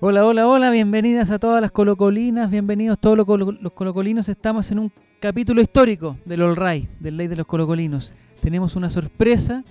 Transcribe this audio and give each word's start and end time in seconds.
Hola, 0.00 0.24
hola, 0.24 0.46
hola, 0.46 0.70
bienvenidas 0.70 1.32
a 1.32 1.40
todas 1.40 1.60
las 1.60 1.72
colocolinas, 1.72 2.48
bienvenidos 2.52 3.00
todos 3.00 3.16
los, 3.16 3.26
colocolinos. 3.72 4.28
Estamos 4.28 4.70
en 4.70 4.78
un 4.78 4.92
capítulo 5.18 5.60
histórico 5.60 6.16
del 6.24 6.42
All 6.42 6.54
Right, 6.54 6.88
del 7.00 7.16
Ley 7.16 7.26
de 7.26 7.34
los 7.34 7.46
Colocolinos. 7.46 8.14
Tenemos 8.40 8.76
una 8.76 8.90
sorpresa, 8.90 9.64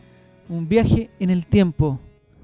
un 0.49 0.67
viaje 0.67 1.09
en 1.21 1.29
el 1.29 1.45
tiempo. 1.45 2.01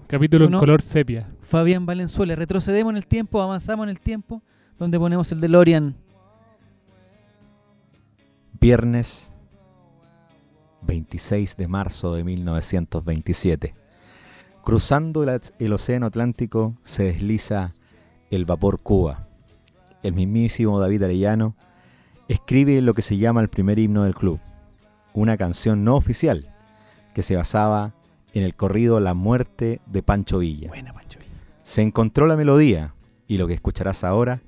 Capítulo 0.08 0.46
en 0.46 0.54
color 0.54 0.82
sepia. 0.82 1.30
Fabián 1.42 1.86
Valenzuela, 1.86 2.38
retrocedemos 2.38 2.92
en 2.92 2.96
el 2.96 3.06
tiempo, 3.06 3.42
avanzamos 3.42 3.84
en 3.84 3.90
el 3.90 4.00
tiempo, 4.00 4.42
donde 4.80 4.98
ponemos 4.98 5.30
el 5.34 5.42
DeLorean. 5.42 5.94
Viernes 8.62 9.34
26 10.84 11.58
de 11.58 11.68
marzo 11.68 12.16
de 12.16 12.24
1927. 12.24 13.83
Cruzando 14.64 15.24
el, 15.24 15.74
Océano 15.74 16.06
Atlántico 16.06 16.78
se 16.84 17.04
desliza 17.04 17.74
el 18.32 18.46
vapor 18.46 18.80
Cuba. 18.80 19.28
El 20.04 20.14
mismísimo 20.14 20.80
David 20.80 21.04
Arellano 21.04 21.56
escribe 22.30 22.80
lo 22.82 22.94
que 22.94 23.02
se 23.02 23.18
llama 23.18 23.42
el 23.42 23.50
primer 23.50 23.78
himno 23.78 24.04
del 24.04 24.16
club, 24.16 24.40
una 25.14 25.36
canción 25.36 25.84
no 25.84 25.96
oficial 25.98 26.56
que 27.14 27.24
se 27.24 27.36
basaba 27.36 27.94
en 28.34 28.44
el 28.44 28.56
corrido 28.56 29.02
La 29.02 29.14
muerte 29.14 29.82
de 29.86 30.02
Pancho 30.02 30.40
Villa. 30.40 30.70
Buena, 30.70 30.94
Pancho 30.94 31.20
Villa. 31.20 31.32
Se 31.64 31.82
encontró 31.82 32.26
la 32.26 32.38
melodía 32.38 32.94
y 33.28 33.38
lo 33.38 33.48
que 33.48 33.54
escucharás 33.56 34.06
ahora 34.06 34.42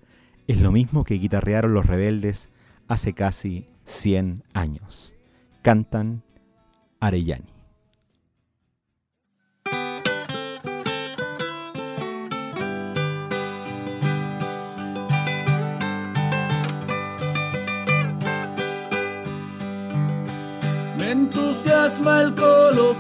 es 0.48 0.62
lo 0.62 0.72
mismo 0.72 1.04
que 1.04 1.16
guitarrearon 1.16 1.74
los 1.74 1.88
rebeldes 1.88 2.52
hace 2.88 3.12
casi 3.12 3.68
100 3.84 4.44
años. 4.54 5.14
Cantan 5.62 6.24
Arellani. 7.02 7.55
Entusiasma 21.12 22.22
el 22.22 22.36
Colo 22.36 22.96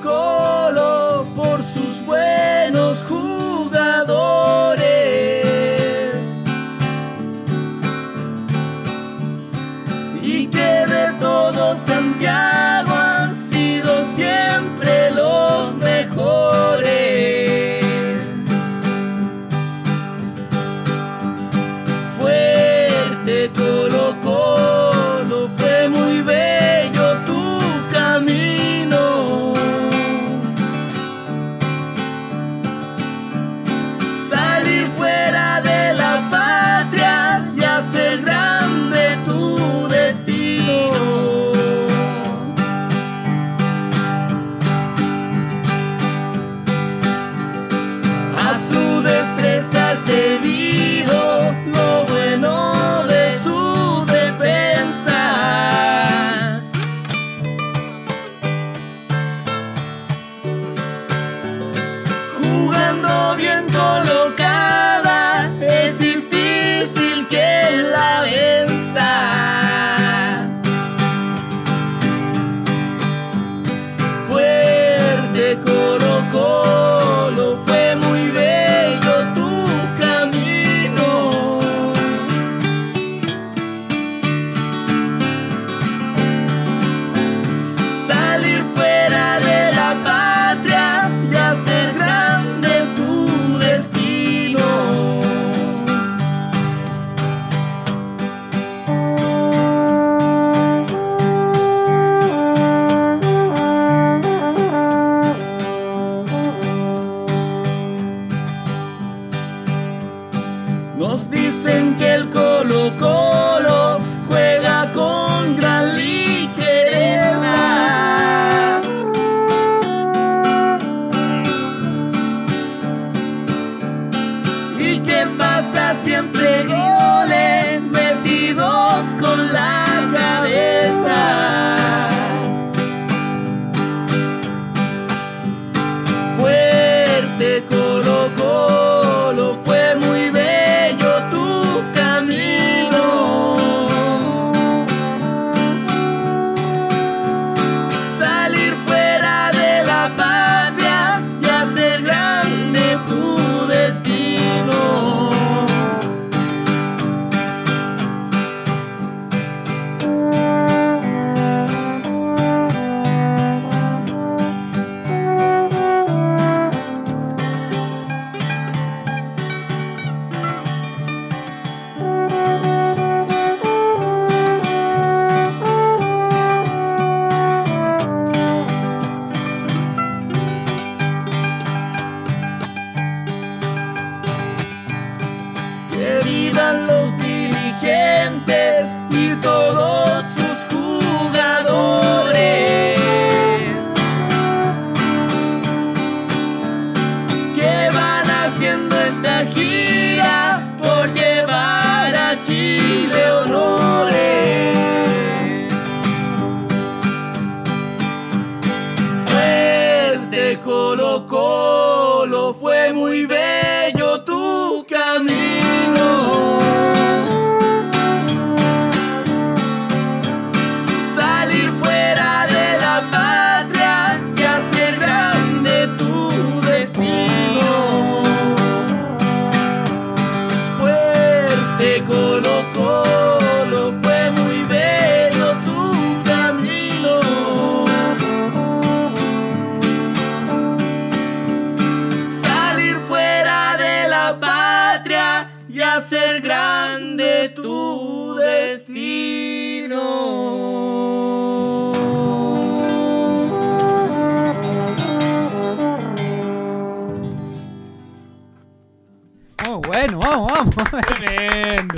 Bueno, 259.96 260.20
vamos, 260.20 260.52
vamos. 260.76 261.06
Tremendo. 261.08 261.96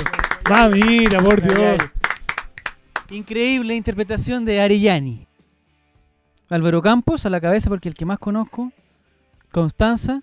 Mamita, 0.48 1.20
por 1.20 1.42
Dios. 1.42 1.80
Increíble 3.10 3.76
interpretación 3.76 4.46
de 4.46 4.62
Arellani. 4.62 5.26
Álvaro 6.48 6.84
Campos 6.84 7.26
a 7.26 7.32
la 7.32 7.42
cabeza 7.42 7.70
porque 7.70 7.90
el 7.90 7.96
que 7.96 8.06
más 8.06 8.20
conozco. 8.20 8.72
Constanza. 9.52 10.22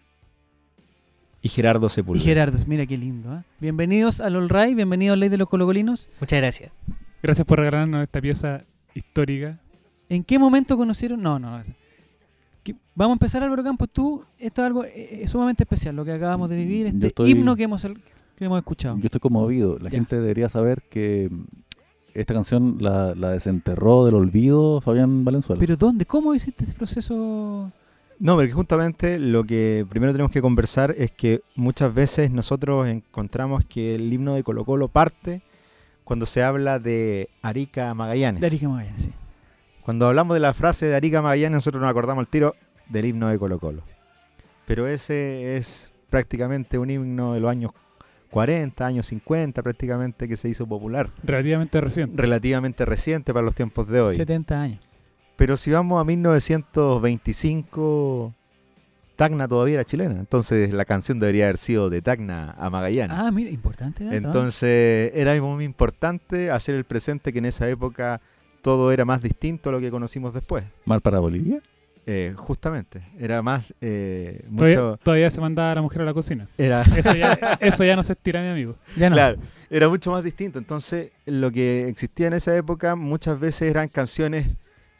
Y 1.42 1.48
Gerardo 1.48 1.88
Sepúlveda. 1.88 2.22
Y 2.22 2.24
Gerardo, 2.24 2.58
mira 2.68 2.86
qué 2.86 2.96
lindo. 2.96 3.34
¿eh? 3.34 3.42
Bienvenidos 3.58 4.20
al 4.20 4.36
All 4.36 4.48
Ray, 4.48 4.76
bienvenidos 4.76 5.14
a 5.14 5.16
Ley 5.16 5.28
de 5.28 5.38
los 5.38 5.48
Colocolinos. 5.48 6.08
Muchas 6.20 6.40
gracias. 6.40 6.70
Gracias 7.24 7.44
por 7.44 7.58
regalarnos 7.58 8.04
esta 8.04 8.20
pieza 8.20 8.62
histórica. 8.94 9.58
¿En 10.08 10.22
qué 10.22 10.38
momento 10.38 10.76
conocieron? 10.76 11.20
No, 11.20 11.40
no, 11.40 11.58
no. 11.58 11.64
¿Qué- 12.64 12.74
Vamos 12.96 13.12
a 13.12 13.16
empezar, 13.16 13.42
Álvaro 13.44 13.62
Campos. 13.62 13.88
Tú, 13.92 14.24
esto 14.38 14.62
es 14.62 14.66
algo 14.66 14.84
eh, 14.84 15.20
eh, 15.22 15.28
sumamente 15.28 15.62
especial, 15.62 15.94
lo 15.94 16.04
que 16.04 16.12
acabamos 16.12 16.48
de 16.50 16.56
vivir, 16.56 16.86
este 16.86 17.06
estoy- 17.08 17.30
himno 17.30 17.54
que 17.54 17.62
hemos, 17.64 17.82
que 18.36 18.44
hemos 18.44 18.58
escuchado. 18.58 18.96
Yo 18.98 19.04
estoy 19.06 19.20
conmovido. 19.20 19.78
La 19.78 19.90
Ya. 19.90 19.98
gente 19.98 20.18
debería 20.18 20.48
saber 20.48 20.82
que 20.90 21.28
mm, 21.30 21.42
esta 22.14 22.34
canción 22.34 22.78
la, 22.80 23.14
la 23.14 23.30
desenterró 23.30 24.04
del 24.06 24.14
olvido 24.14 24.80
Fabián 24.80 25.24
Valenzuela. 25.24 25.60
¿Pero 25.60 25.76
dónde? 25.76 26.06
¿Cómo 26.06 26.34
hiciste 26.34 26.64
ese 26.64 26.72
proceso? 26.74 27.70
No, 28.20 28.36
porque 28.36 28.52
justamente 28.52 29.18
lo 29.18 29.42
que 29.44 29.84
primero 29.90 30.12
tenemos 30.12 30.30
que 30.32 30.40
conversar 30.40 30.94
es 30.96 31.10
que 31.10 31.42
muchas 31.56 31.92
veces 31.92 32.30
nosotros 32.30 32.86
encontramos 32.88 33.64
que 33.66 33.96
el 33.96 34.12
himno 34.12 34.34
de 34.34 34.44
Colo 34.44 34.64
Colo 34.64 34.86
parte 34.88 35.42
cuando 36.04 36.24
se 36.24 36.42
habla 36.44 36.78
de 36.78 37.28
Arica 37.42 37.92
Magallanes. 37.94 38.40
De 38.40 38.46
Arica 38.46 38.68
Magallanes, 38.68 39.02
sí. 39.02 39.10
Cuando 39.84 40.06
hablamos 40.06 40.34
de 40.34 40.40
la 40.40 40.54
frase 40.54 40.86
de 40.86 40.96
Arica 40.96 41.20
Magallanes, 41.20 41.56
nosotros 41.56 41.82
nos 41.82 41.90
acordamos 41.90 42.22
al 42.22 42.28
tiro 42.28 42.56
del 42.88 43.04
himno 43.04 43.28
de 43.28 43.38
Colo 43.38 43.58
Colo. 43.58 43.82
Pero 44.66 44.86
ese 44.86 45.58
es 45.58 45.90
prácticamente 46.08 46.78
un 46.78 46.88
himno 46.88 47.34
de 47.34 47.40
los 47.40 47.50
años 47.50 47.72
40, 48.30 48.86
años 48.86 49.04
50 49.08 49.62
prácticamente 49.62 50.26
que 50.26 50.38
se 50.38 50.48
hizo 50.48 50.66
popular. 50.66 51.10
Relativamente 51.22 51.82
reciente. 51.82 52.18
Relativamente 52.20 52.86
reciente 52.86 53.34
para 53.34 53.44
los 53.44 53.54
tiempos 53.54 53.86
de 53.86 54.00
hoy. 54.00 54.14
70 54.14 54.58
años. 54.58 54.80
Pero 55.36 55.58
si 55.58 55.70
vamos 55.70 56.00
a 56.00 56.04
1925, 56.04 58.32
Tacna 59.16 59.46
todavía 59.46 59.74
era 59.74 59.84
chilena. 59.84 60.14
Entonces 60.14 60.72
la 60.72 60.86
canción 60.86 61.20
debería 61.20 61.44
haber 61.44 61.58
sido 61.58 61.90
de 61.90 62.00
Tacna 62.00 62.54
a 62.56 62.70
Magallanes. 62.70 63.18
Ah, 63.20 63.30
mira, 63.30 63.50
importante 63.50 64.04
dato. 64.04 64.14
¿ah? 64.14 64.16
Entonces 64.16 65.12
era 65.14 65.38
muy 65.42 65.66
importante 65.66 66.50
hacer 66.50 66.74
el 66.74 66.84
presente 66.84 67.34
que 67.34 67.40
en 67.40 67.44
esa 67.44 67.68
época 67.68 68.22
todo 68.64 68.90
era 68.90 69.04
más 69.04 69.20
distinto 69.20 69.68
a 69.68 69.72
lo 69.72 69.78
que 69.80 69.90
conocimos 69.90 70.32
después. 70.32 70.64
Mal 70.86 71.02
para 71.02 71.18
Bolivia. 71.18 71.60
Eh, 72.06 72.34
justamente, 72.36 73.02
era 73.18 73.40
más 73.42 73.64
eh, 73.80 74.42
Todavía, 74.54 74.76
mucho 74.80 74.98
todavía 75.02 75.30
se 75.30 75.40
mandaba 75.40 75.72
a 75.72 75.74
la 75.76 75.82
mujer 75.82 76.02
a 76.02 76.04
la 76.06 76.12
cocina. 76.14 76.48
era 76.58 76.82
Eso 76.82 77.14
ya, 77.14 77.32
eso 77.60 77.84
ya 77.84 77.94
no 77.96 78.02
se 78.02 78.12
estira, 78.12 78.42
mi 78.42 78.48
amigo. 78.48 78.76
Ya 78.96 79.08
no. 79.10 79.16
claro, 79.16 79.38
era 79.70 79.88
mucho 79.88 80.10
más 80.10 80.22
distinto. 80.24 80.58
Entonces, 80.58 81.12
lo 81.26 81.50
que 81.50 81.88
existía 81.88 82.26
en 82.26 82.32
esa 82.34 82.54
época 82.56 82.94
muchas 82.96 83.38
veces 83.38 83.70
eran 83.70 83.88
canciones 83.88 84.48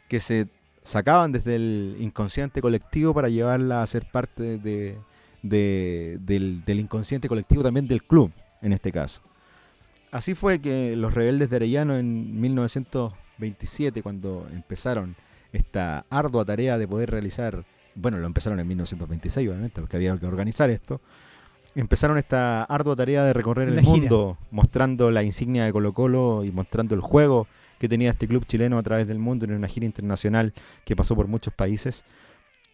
que 0.07 0.19
se 0.19 0.47
sacaban 0.83 1.31
desde 1.31 1.55
el 1.55 1.95
inconsciente 1.99 2.61
colectivo 2.61 3.13
para 3.13 3.29
llevarla 3.29 3.81
a 3.81 3.87
ser 3.87 4.05
parte 4.11 4.57
de, 4.59 4.97
de- 5.43 6.17
del, 6.21 6.63
del 6.65 6.79
inconsciente 6.79 7.27
colectivo 7.27 7.63
también 7.63 7.87
del 7.87 8.03
club, 8.03 8.31
en 8.61 8.73
este 8.73 8.91
caso. 8.91 9.21
Así 10.11 10.33
fue 10.33 10.59
que 10.59 10.95
los 10.95 11.13
rebeldes 11.13 11.49
de 11.49 11.55
Arellano 11.57 11.95
en 11.97 12.39
1927, 13.37 14.01
cuando 14.01 14.47
empezaron 14.51 15.15
esta 15.51 16.05
ardua 16.09 16.45
tarea 16.45 16.77
de 16.77 16.87
poder 16.87 17.11
realizar, 17.11 17.65
bueno, 17.95 18.17
lo 18.17 18.27
empezaron 18.27 18.59
en 18.59 18.67
1926 18.67 19.47
obviamente, 19.49 19.81
porque 19.81 19.97
había 19.97 20.17
que 20.17 20.25
organizar 20.25 20.69
esto, 20.69 21.01
empezaron 21.75 22.17
esta 22.17 22.63
ardua 22.63 22.95
tarea 22.95 23.23
de 23.23 23.33
recorrer 23.33 23.69
el 23.69 23.79
gira. 23.79 23.91
mundo, 23.91 24.37
mostrando 24.51 25.11
la 25.11 25.23
insignia 25.23 25.65
de 25.65 25.71
Colo 25.71 25.93
Colo 25.93 26.43
y 26.43 26.51
mostrando 26.51 26.95
el 26.95 27.01
juego 27.01 27.47
que 27.79 27.89
tenía 27.89 28.11
este 28.11 28.27
club 28.27 28.45
chileno 28.45 28.77
a 28.77 28.83
través 28.83 29.07
del 29.07 29.19
mundo 29.19 29.45
en 29.45 29.53
una 29.53 29.67
gira 29.67 29.85
internacional 29.85 30.53
que 30.85 30.95
pasó 30.95 31.15
por 31.15 31.27
muchos 31.27 31.53
países. 31.53 32.05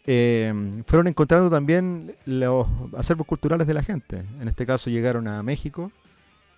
Eh, 0.05 0.81
fueron 0.87 1.07
encontrando 1.07 1.49
también 1.49 2.15
los 2.25 2.67
acervos 2.97 3.27
culturales 3.27 3.67
de 3.67 3.73
la 3.73 3.83
gente. 3.83 4.23
En 4.39 4.47
este 4.47 4.65
caso 4.65 4.89
llegaron 4.89 5.27
a 5.27 5.41
México 5.43 5.91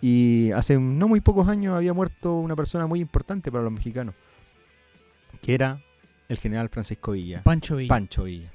y 0.06 0.52
hace 0.52 0.78
no 0.78 1.08
muy 1.08 1.22
pocos 1.22 1.48
años 1.48 1.78
había 1.78 1.94
muerto 1.94 2.34
una 2.36 2.58
persona 2.58 2.88
muy 2.88 3.00
importante 3.00 3.50
para 3.50 3.64
los 3.64 3.72
mexicanos, 3.72 4.14
que 5.42 5.54
era 5.54 5.82
el 6.28 6.38
general 6.38 6.68
Francisco 6.68 7.14
Villa. 7.14 7.42
Pancho 7.44 7.78
Villa. 7.78 7.88
Pancho 7.88 8.26
Villa. 8.26 8.52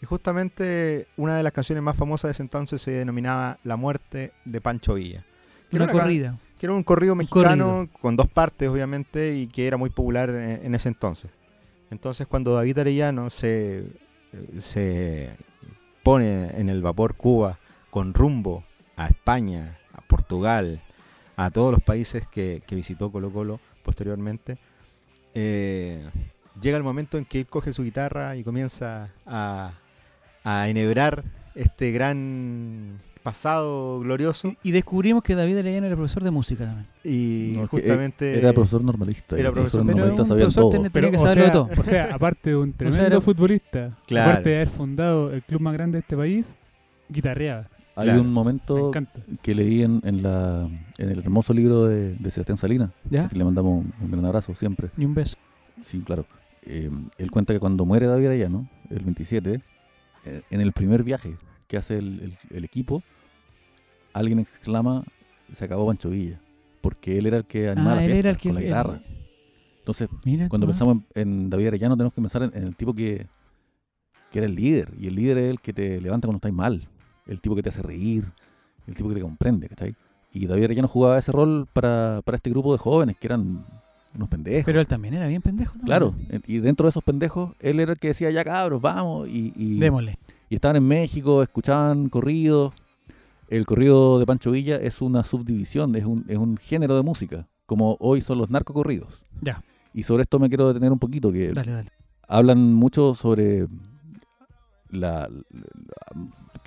Y 0.00 0.06
justamente 0.06 1.08
una 1.16 1.36
de 1.36 1.42
las 1.42 1.52
canciones 1.52 1.82
más 1.82 1.96
famosas 1.96 2.28
de 2.28 2.32
ese 2.34 2.44
entonces 2.44 2.80
se 2.80 2.92
denominaba 2.92 3.58
La 3.64 3.76
muerte 3.76 4.32
de 4.44 4.60
Pancho 4.60 4.94
Villa. 4.94 5.24
Que 5.70 5.74
Una 5.74 5.86
era 5.86 5.92
una 5.92 6.02
corrida. 6.04 6.38
que 6.56 6.66
era 6.66 6.72
un 6.72 6.84
corrido 6.84 7.16
mexicano 7.16 7.66
corrido. 7.66 7.88
con 8.00 8.14
dos 8.14 8.28
partes, 8.28 8.68
obviamente, 8.68 9.34
y 9.34 9.48
que 9.48 9.66
era 9.66 9.76
muy 9.76 9.90
popular 9.90 10.30
en, 10.30 10.66
en 10.66 10.74
ese 10.76 10.88
entonces. 10.88 11.32
Entonces, 11.90 12.28
cuando 12.28 12.54
David 12.54 12.78
Arellano 12.78 13.28
se, 13.30 13.88
se 14.58 15.30
pone 16.04 16.60
en 16.60 16.68
el 16.68 16.80
vapor 16.80 17.16
Cuba 17.16 17.58
con 17.90 18.14
rumbo 18.14 18.62
a 18.96 19.08
España, 19.08 19.80
Portugal, 20.16 20.80
a 21.36 21.50
todos 21.50 21.70
los 21.72 21.82
países 21.82 22.26
que, 22.26 22.62
que 22.66 22.74
visitó 22.74 23.12
Colo 23.12 23.30
Colo 23.30 23.60
posteriormente, 23.84 24.56
eh, 25.34 26.08
llega 26.60 26.76
el 26.78 26.82
momento 26.82 27.18
en 27.18 27.24
que 27.26 27.40
él 27.40 27.46
coge 27.46 27.72
su 27.74 27.82
guitarra 27.84 28.34
y 28.36 28.42
comienza 28.42 29.10
a, 29.26 29.72
a 30.42 30.68
enhebrar 30.68 31.22
este 31.54 31.92
gran 31.92 32.98
pasado 33.22 33.98
glorioso 34.00 34.54
Y 34.62 34.70
descubrimos 34.70 35.22
que 35.22 35.34
David 35.34 35.58
Arellano 35.58 35.86
era 35.88 35.96
profesor 35.96 36.22
de 36.22 36.30
música 36.30 36.64
también. 36.64 36.86
y 37.04 37.52
No, 37.56 37.62
que 37.62 37.66
justamente 37.68 38.38
Era 38.38 38.52
profesor 38.52 38.82
normalista. 38.84 39.36
y 39.36 39.40
era 39.40 39.50
profesor- 39.52 39.84
Pero 39.84 39.96
normalistas 39.98 40.30
un 40.30 40.36
profesor 40.38 40.62
todo. 40.62 40.70
tiene- 40.70 40.90
Pero, 40.90 41.10
que 41.10 41.16
o 41.16 41.20
saberlo 41.20 41.42
sea, 41.44 41.52
todo. 41.52 41.68
o 41.78 41.84
sea, 41.84 42.08
aparte 42.14 42.50
de 42.50 42.56
un 42.56 42.72
tremendo 42.78 43.04
era- 43.06 43.20
futbolista, 43.20 43.98
Claro. 44.06 44.30
aparte 44.30 44.48
de 44.50 44.56
haber 44.56 44.68
fundado 44.68 45.32
el 45.32 45.42
club 45.42 45.60
más 45.60 45.74
grande 45.74 45.96
de 45.98 46.00
este 46.00 46.16
país, 46.16 46.56
guitarreaba. 47.08 47.68
Hay 47.96 48.04
Claro. 48.08 48.20
un 48.20 48.26
Me 48.28 48.32
momento 48.34 48.90
que 49.42 49.54
leí 49.54 49.82
en, 49.82 50.00
en 50.04 50.22
la, 50.22 50.68
en 50.98 51.08
el 51.08 51.18
hermoso 51.20 51.52
libro 51.54 51.86
de, 51.86 52.14
de 52.14 52.30
Sebastián 52.30 52.58
Salinas, 52.58 52.90
que 53.10 53.36
le 53.36 53.44
mandamos 53.44 53.84
un, 53.84 53.92
un 54.00 54.10
gran 54.10 54.24
abrazo 54.26 54.54
siempre. 54.54 54.90
Y 54.98 55.04
un 55.06 55.14
beso. 55.14 55.36
Sí, 55.82 56.00
claro. 56.00 56.26
Eh, 56.62 56.90
él 57.18 57.30
cuenta 57.30 57.52
que 57.54 57.60
cuando 57.60 57.84
muere 57.86 58.06
David 58.06 58.26
Arellano, 58.26 58.68
el 58.90 59.02
27, 59.04 59.60
eh, 60.26 60.42
en 60.50 60.60
el 60.60 60.72
primer 60.72 61.04
viaje 61.04 61.36
que 61.68 61.76
hace 61.78 61.96
el, 61.98 62.20
el- 62.20 62.38
el 62.56 62.64
equipo, 62.64 63.02
alguien 64.12 64.38
exclama, 64.40 65.04
se 65.52 65.64
acabó 65.64 65.86
Pancho 65.86 66.10
Villa, 66.10 66.40
porque 66.80 67.18
él 67.18 67.26
era 67.26 67.38
el 67.38 67.44
que 67.44 67.68
animaba 67.70 67.92
Ah, 67.92 67.96
la 67.96 68.04
él 68.04 68.10
fiesta 68.12 68.18
era 68.18 68.30
el 68.30 68.36
que. 68.36 68.48
con 68.50 68.54
la 68.56 68.60
guitarra. 68.62 69.00
Entonces, 69.78 70.08
Mira 70.24 70.48
cuando 70.48 70.66
tú, 70.66 70.72
pensamos 70.72 70.96
en, 71.14 71.28
en 71.44 71.50
David 71.50 71.68
Arellano, 71.68 71.96
tenemos 71.96 72.12
que 72.12 72.20
pensar 72.20 72.42
en, 72.42 72.50
en 72.54 72.64
el 72.64 72.74
tipo 72.76 72.92
que, 72.92 73.26
que 74.30 74.38
era 74.40 74.46
el 74.46 74.54
líder, 74.54 74.92
y 74.98 75.06
el 75.06 75.14
líder 75.14 75.38
es 75.38 75.50
el 75.50 75.60
que 75.60 75.72
te 75.72 76.00
levanta 76.00 76.26
cuando 76.26 76.38
estás 76.38 76.52
mal, 76.52 76.88
el 77.26 77.40
tipo 77.40 77.54
que 77.56 77.62
te 77.62 77.68
hace 77.70 77.82
reír, 77.82 78.24
el 78.86 78.94
tipo 78.94 79.08
que 79.08 79.14
te 79.16 79.20
comprende, 79.20 79.68
¿cachai? 79.68 79.94
Y 80.32 80.46
David 80.46 80.64
Arellano 80.64 80.88
jugaba 80.88 81.18
ese 81.18 81.32
rol 81.32 81.66
para, 81.72 82.20
para 82.24 82.36
este 82.36 82.50
grupo 82.50 82.72
de 82.72 82.78
jóvenes 82.78 83.16
que 83.18 83.26
eran 83.26 83.64
unos 84.14 84.28
pendejos. 84.28 84.64
Pero 84.66 84.80
él 84.80 84.86
también 84.86 85.14
era 85.14 85.26
bien 85.28 85.42
pendejo. 85.42 85.76
¿no? 85.78 85.84
Claro, 85.84 86.14
y 86.46 86.58
dentro 86.58 86.84
de 86.86 86.90
esos 86.90 87.02
pendejos, 87.04 87.54
él 87.60 87.80
era 87.80 87.92
el 87.92 87.98
que 87.98 88.08
decía, 88.08 88.30
ya 88.30 88.44
cabros, 88.44 88.80
vamos. 88.82 89.28
Y, 89.28 89.52
y, 89.56 89.78
Démosle. 89.78 90.18
y 90.50 90.54
estaban 90.54 90.76
en 90.76 90.86
México, 90.86 91.42
escuchaban 91.42 92.08
corridos. 92.08 92.72
El 93.48 93.64
corrido 93.64 94.18
de 94.18 94.26
Pancho 94.26 94.50
Villa 94.50 94.76
es 94.76 95.00
una 95.00 95.22
subdivisión, 95.24 95.94
es 95.94 96.04
un, 96.04 96.24
es 96.28 96.36
un 96.36 96.56
género 96.56 96.96
de 96.96 97.02
música, 97.02 97.46
como 97.64 97.96
hoy 98.00 98.20
son 98.20 98.38
los 98.38 98.50
narcocorridos. 98.50 99.24
Ya, 99.40 99.62
Y 99.94 100.02
sobre 100.02 100.22
esto 100.24 100.38
me 100.38 100.48
quiero 100.48 100.66
detener 100.68 100.90
un 100.92 100.98
poquito, 100.98 101.30
que 101.32 101.52
dale, 101.52 101.70
dale. 101.72 101.90
hablan 102.28 102.74
mucho 102.74 103.14
sobre 103.14 103.68
la, 104.90 105.28
la- 105.28 105.38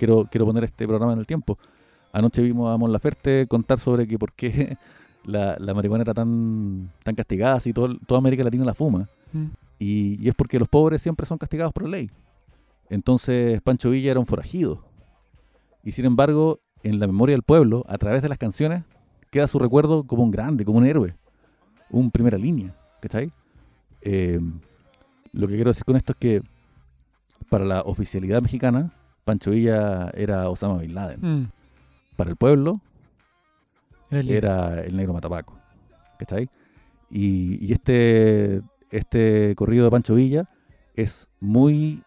quiero 0.00 0.24
quiero 0.30 0.46
poner 0.46 0.64
este 0.64 0.86
programa 0.88 1.12
en 1.12 1.18
el 1.20 1.26
tiempo. 1.26 1.58
Anoche 2.12 2.42
vimos 2.42 2.72
a 2.72 2.76
Mon 2.76 2.90
Laferte 2.90 3.46
contar 3.46 3.78
sobre 3.78 4.06
que 4.08 4.18
por 4.18 4.32
qué 4.32 4.76
la, 5.24 5.56
la 5.60 5.74
marihuana 5.74 6.02
era 6.02 6.14
tan 6.14 6.90
tan 7.04 7.14
castigada 7.14 7.60
si 7.60 7.72
todo, 7.72 7.96
toda 8.06 8.18
América 8.18 8.42
Latina 8.42 8.64
la 8.64 8.74
fuma 8.74 9.08
Mm. 9.32 9.46
y, 9.78 10.24
y 10.24 10.28
es 10.28 10.34
porque 10.34 10.58
los 10.58 10.66
pobres 10.66 11.02
siempre 11.02 11.24
son 11.24 11.38
castigados 11.38 11.72
por 11.72 11.88
ley. 11.88 12.10
Entonces 12.88 13.60
Pancho 13.62 13.90
Villa 13.90 14.10
era 14.10 14.18
un 14.18 14.26
forajido. 14.26 14.82
Y 15.84 15.92
sin 15.92 16.04
embargo, 16.04 16.58
en 16.82 16.98
la 16.98 17.06
memoria 17.06 17.34
del 17.34 17.44
pueblo, 17.44 17.84
a 17.88 17.96
través 17.96 18.22
de 18.22 18.28
las 18.28 18.38
canciones, 18.38 18.82
queda 19.30 19.46
su 19.46 19.60
recuerdo 19.60 20.02
como 20.04 20.24
un 20.24 20.32
grande, 20.32 20.64
como 20.64 20.78
un 20.78 20.86
héroe, 20.86 21.14
un 21.90 22.10
primera 22.10 22.36
línea, 22.38 22.74
¿cachai? 23.00 23.30
Eh, 24.00 24.40
lo 25.32 25.46
que 25.46 25.54
quiero 25.54 25.70
decir 25.70 25.84
con 25.84 25.94
esto 25.96 26.10
es 26.12 26.18
que 26.18 26.42
para 27.48 27.64
la 27.64 27.82
oficialidad 27.82 28.42
mexicana, 28.42 28.92
Pancho 29.24 29.50
Villa 29.50 30.10
era 30.14 30.48
Osama 30.48 30.78
Bin 30.78 30.94
Laden. 30.94 31.20
Mm. 31.20 31.50
Para 32.16 32.30
el 32.30 32.36
pueblo, 32.36 32.80
Era 34.10 34.20
el 34.20 34.26
líder. 34.26 34.44
era 34.44 34.80
el 34.82 34.96
negro 34.96 35.12
Matapaco. 35.12 35.56
¿Cachai? 36.18 36.48
Y, 37.10 37.64
y 37.64 37.72
este, 37.72 38.62
este 38.90 39.54
corrido 39.56 39.84
de 39.84 39.90
Pancho 39.90 40.14
Villa 40.14 40.44
es 40.94 41.28
muy 41.40 42.02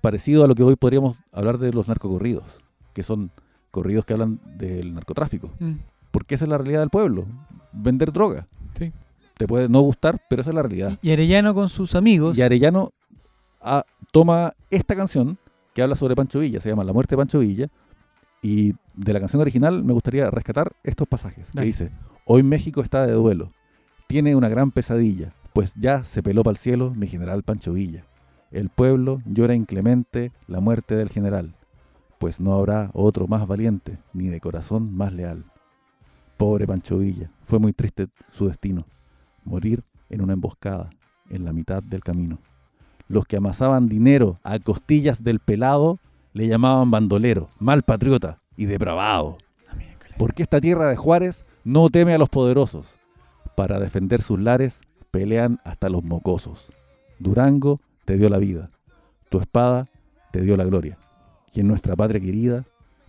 parecido 0.00 0.44
a 0.44 0.48
lo 0.48 0.54
que 0.54 0.62
hoy 0.62 0.76
podríamos 0.76 1.20
hablar 1.32 1.58
de 1.58 1.72
los 1.72 1.88
narcocorridos, 1.88 2.58
que 2.92 3.02
son 3.02 3.30
corridos 3.70 4.04
que 4.04 4.12
hablan 4.14 4.40
del 4.56 4.94
narcotráfico. 4.94 5.50
Mm. 5.58 5.74
porque 6.10 6.34
esa 6.34 6.44
es 6.44 6.48
la 6.48 6.58
realidad 6.58 6.80
del 6.80 6.90
pueblo. 6.90 7.26
Vender 7.72 8.12
droga. 8.12 8.46
Sí. 8.76 8.92
Te 9.36 9.46
puede 9.46 9.68
no 9.68 9.80
gustar, 9.80 10.20
pero 10.28 10.42
esa 10.42 10.50
es 10.50 10.54
la 10.54 10.62
realidad. 10.62 10.98
Y 11.02 11.12
Arellano 11.12 11.54
con 11.54 11.68
sus 11.68 11.94
amigos. 11.94 12.36
Y 12.36 12.42
Arellano 12.42 12.92
ah, 13.60 13.84
toma 14.12 14.54
esta 14.70 14.96
canción 14.96 15.38
que 15.74 15.82
habla 15.82 15.94
sobre 15.94 16.16
Pancho 16.16 16.40
Villa, 16.40 16.60
se 16.60 16.68
llama 16.68 16.84
La 16.84 16.92
muerte 16.92 17.14
de 17.14 17.18
Pancho 17.18 17.40
Villa, 17.40 17.68
y 18.42 18.72
de 18.94 19.12
la 19.12 19.20
canción 19.20 19.42
original 19.42 19.84
me 19.84 19.92
gustaría 19.92 20.30
rescatar 20.30 20.72
estos 20.82 21.06
pasajes, 21.06 21.50
que 21.52 21.60
dice, 21.62 21.90
hoy 22.24 22.42
México 22.42 22.80
está 22.82 23.06
de 23.06 23.12
duelo, 23.12 23.52
tiene 24.06 24.34
una 24.34 24.48
gran 24.48 24.70
pesadilla, 24.70 25.32
pues 25.52 25.74
ya 25.74 26.04
se 26.04 26.22
peló 26.22 26.42
para 26.42 26.52
el 26.52 26.58
cielo 26.58 26.92
mi 26.94 27.06
general 27.06 27.42
Pancho 27.42 27.72
Villa. 27.72 28.04
El 28.50 28.68
pueblo 28.68 29.18
llora 29.26 29.54
inclemente 29.54 30.32
la 30.48 30.60
muerte 30.60 30.96
del 30.96 31.10
general, 31.10 31.54
pues 32.18 32.40
no 32.40 32.54
habrá 32.54 32.90
otro 32.92 33.28
más 33.28 33.46
valiente, 33.46 33.98
ni 34.12 34.28
de 34.28 34.40
corazón 34.40 34.94
más 34.94 35.12
leal. 35.12 35.44
Pobre 36.36 36.66
Pancho 36.66 36.98
Villa, 36.98 37.30
fue 37.44 37.58
muy 37.58 37.72
triste 37.72 38.08
su 38.30 38.48
destino, 38.48 38.86
morir 39.44 39.84
en 40.08 40.22
una 40.22 40.32
emboscada, 40.32 40.90
en 41.28 41.44
la 41.44 41.52
mitad 41.52 41.82
del 41.82 42.02
camino. 42.02 42.38
Los 43.10 43.26
que 43.26 43.36
amasaban 43.36 43.88
dinero 43.88 44.36
a 44.44 44.60
costillas 44.60 45.24
del 45.24 45.40
pelado 45.40 45.98
le 46.32 46.46
llamaban 46.46 46.92
bandolero, 46.92 47.48
mal 47.58 47.82
patriota 47.82 48.38
y 48.56 48.66
depravado. 48.66 49.36
Porque 50.16 50.44
esta 50.44 50.60
tierra 50.60 50.88
de 50.88 50.94
Juárez 50.94 51.44
no 51.64 51.90
teme 51.90 52.14
a 52.14 52.18
los 52.18 52.28
poderosos. 52.28 52.94
Para 53.56 53.80
defender 53.80 54.22
sus 54.22 54.38
lares 54.38 54.80
pelean 55.10 55.58
hasta 55.64 55.88
los 55.88 56.04
mocosos. 56.04 56.70
Durango 57.18 57.80
te 58.04 58.16
dio 58.16 58.28
la 58.28 58.38
vida, 58.38 58.70
tu 59.28 59.40
espada 59.40 59.88
te 60.30 60.42
dio 60.42 60.56
la 60.56 60.62
gloria. 60.62 60.96
Y 61.52 61.58
en 61.58 61.66
nuestra 61.66 61.96
patria 61.96 62.20
querida 62.20 62.64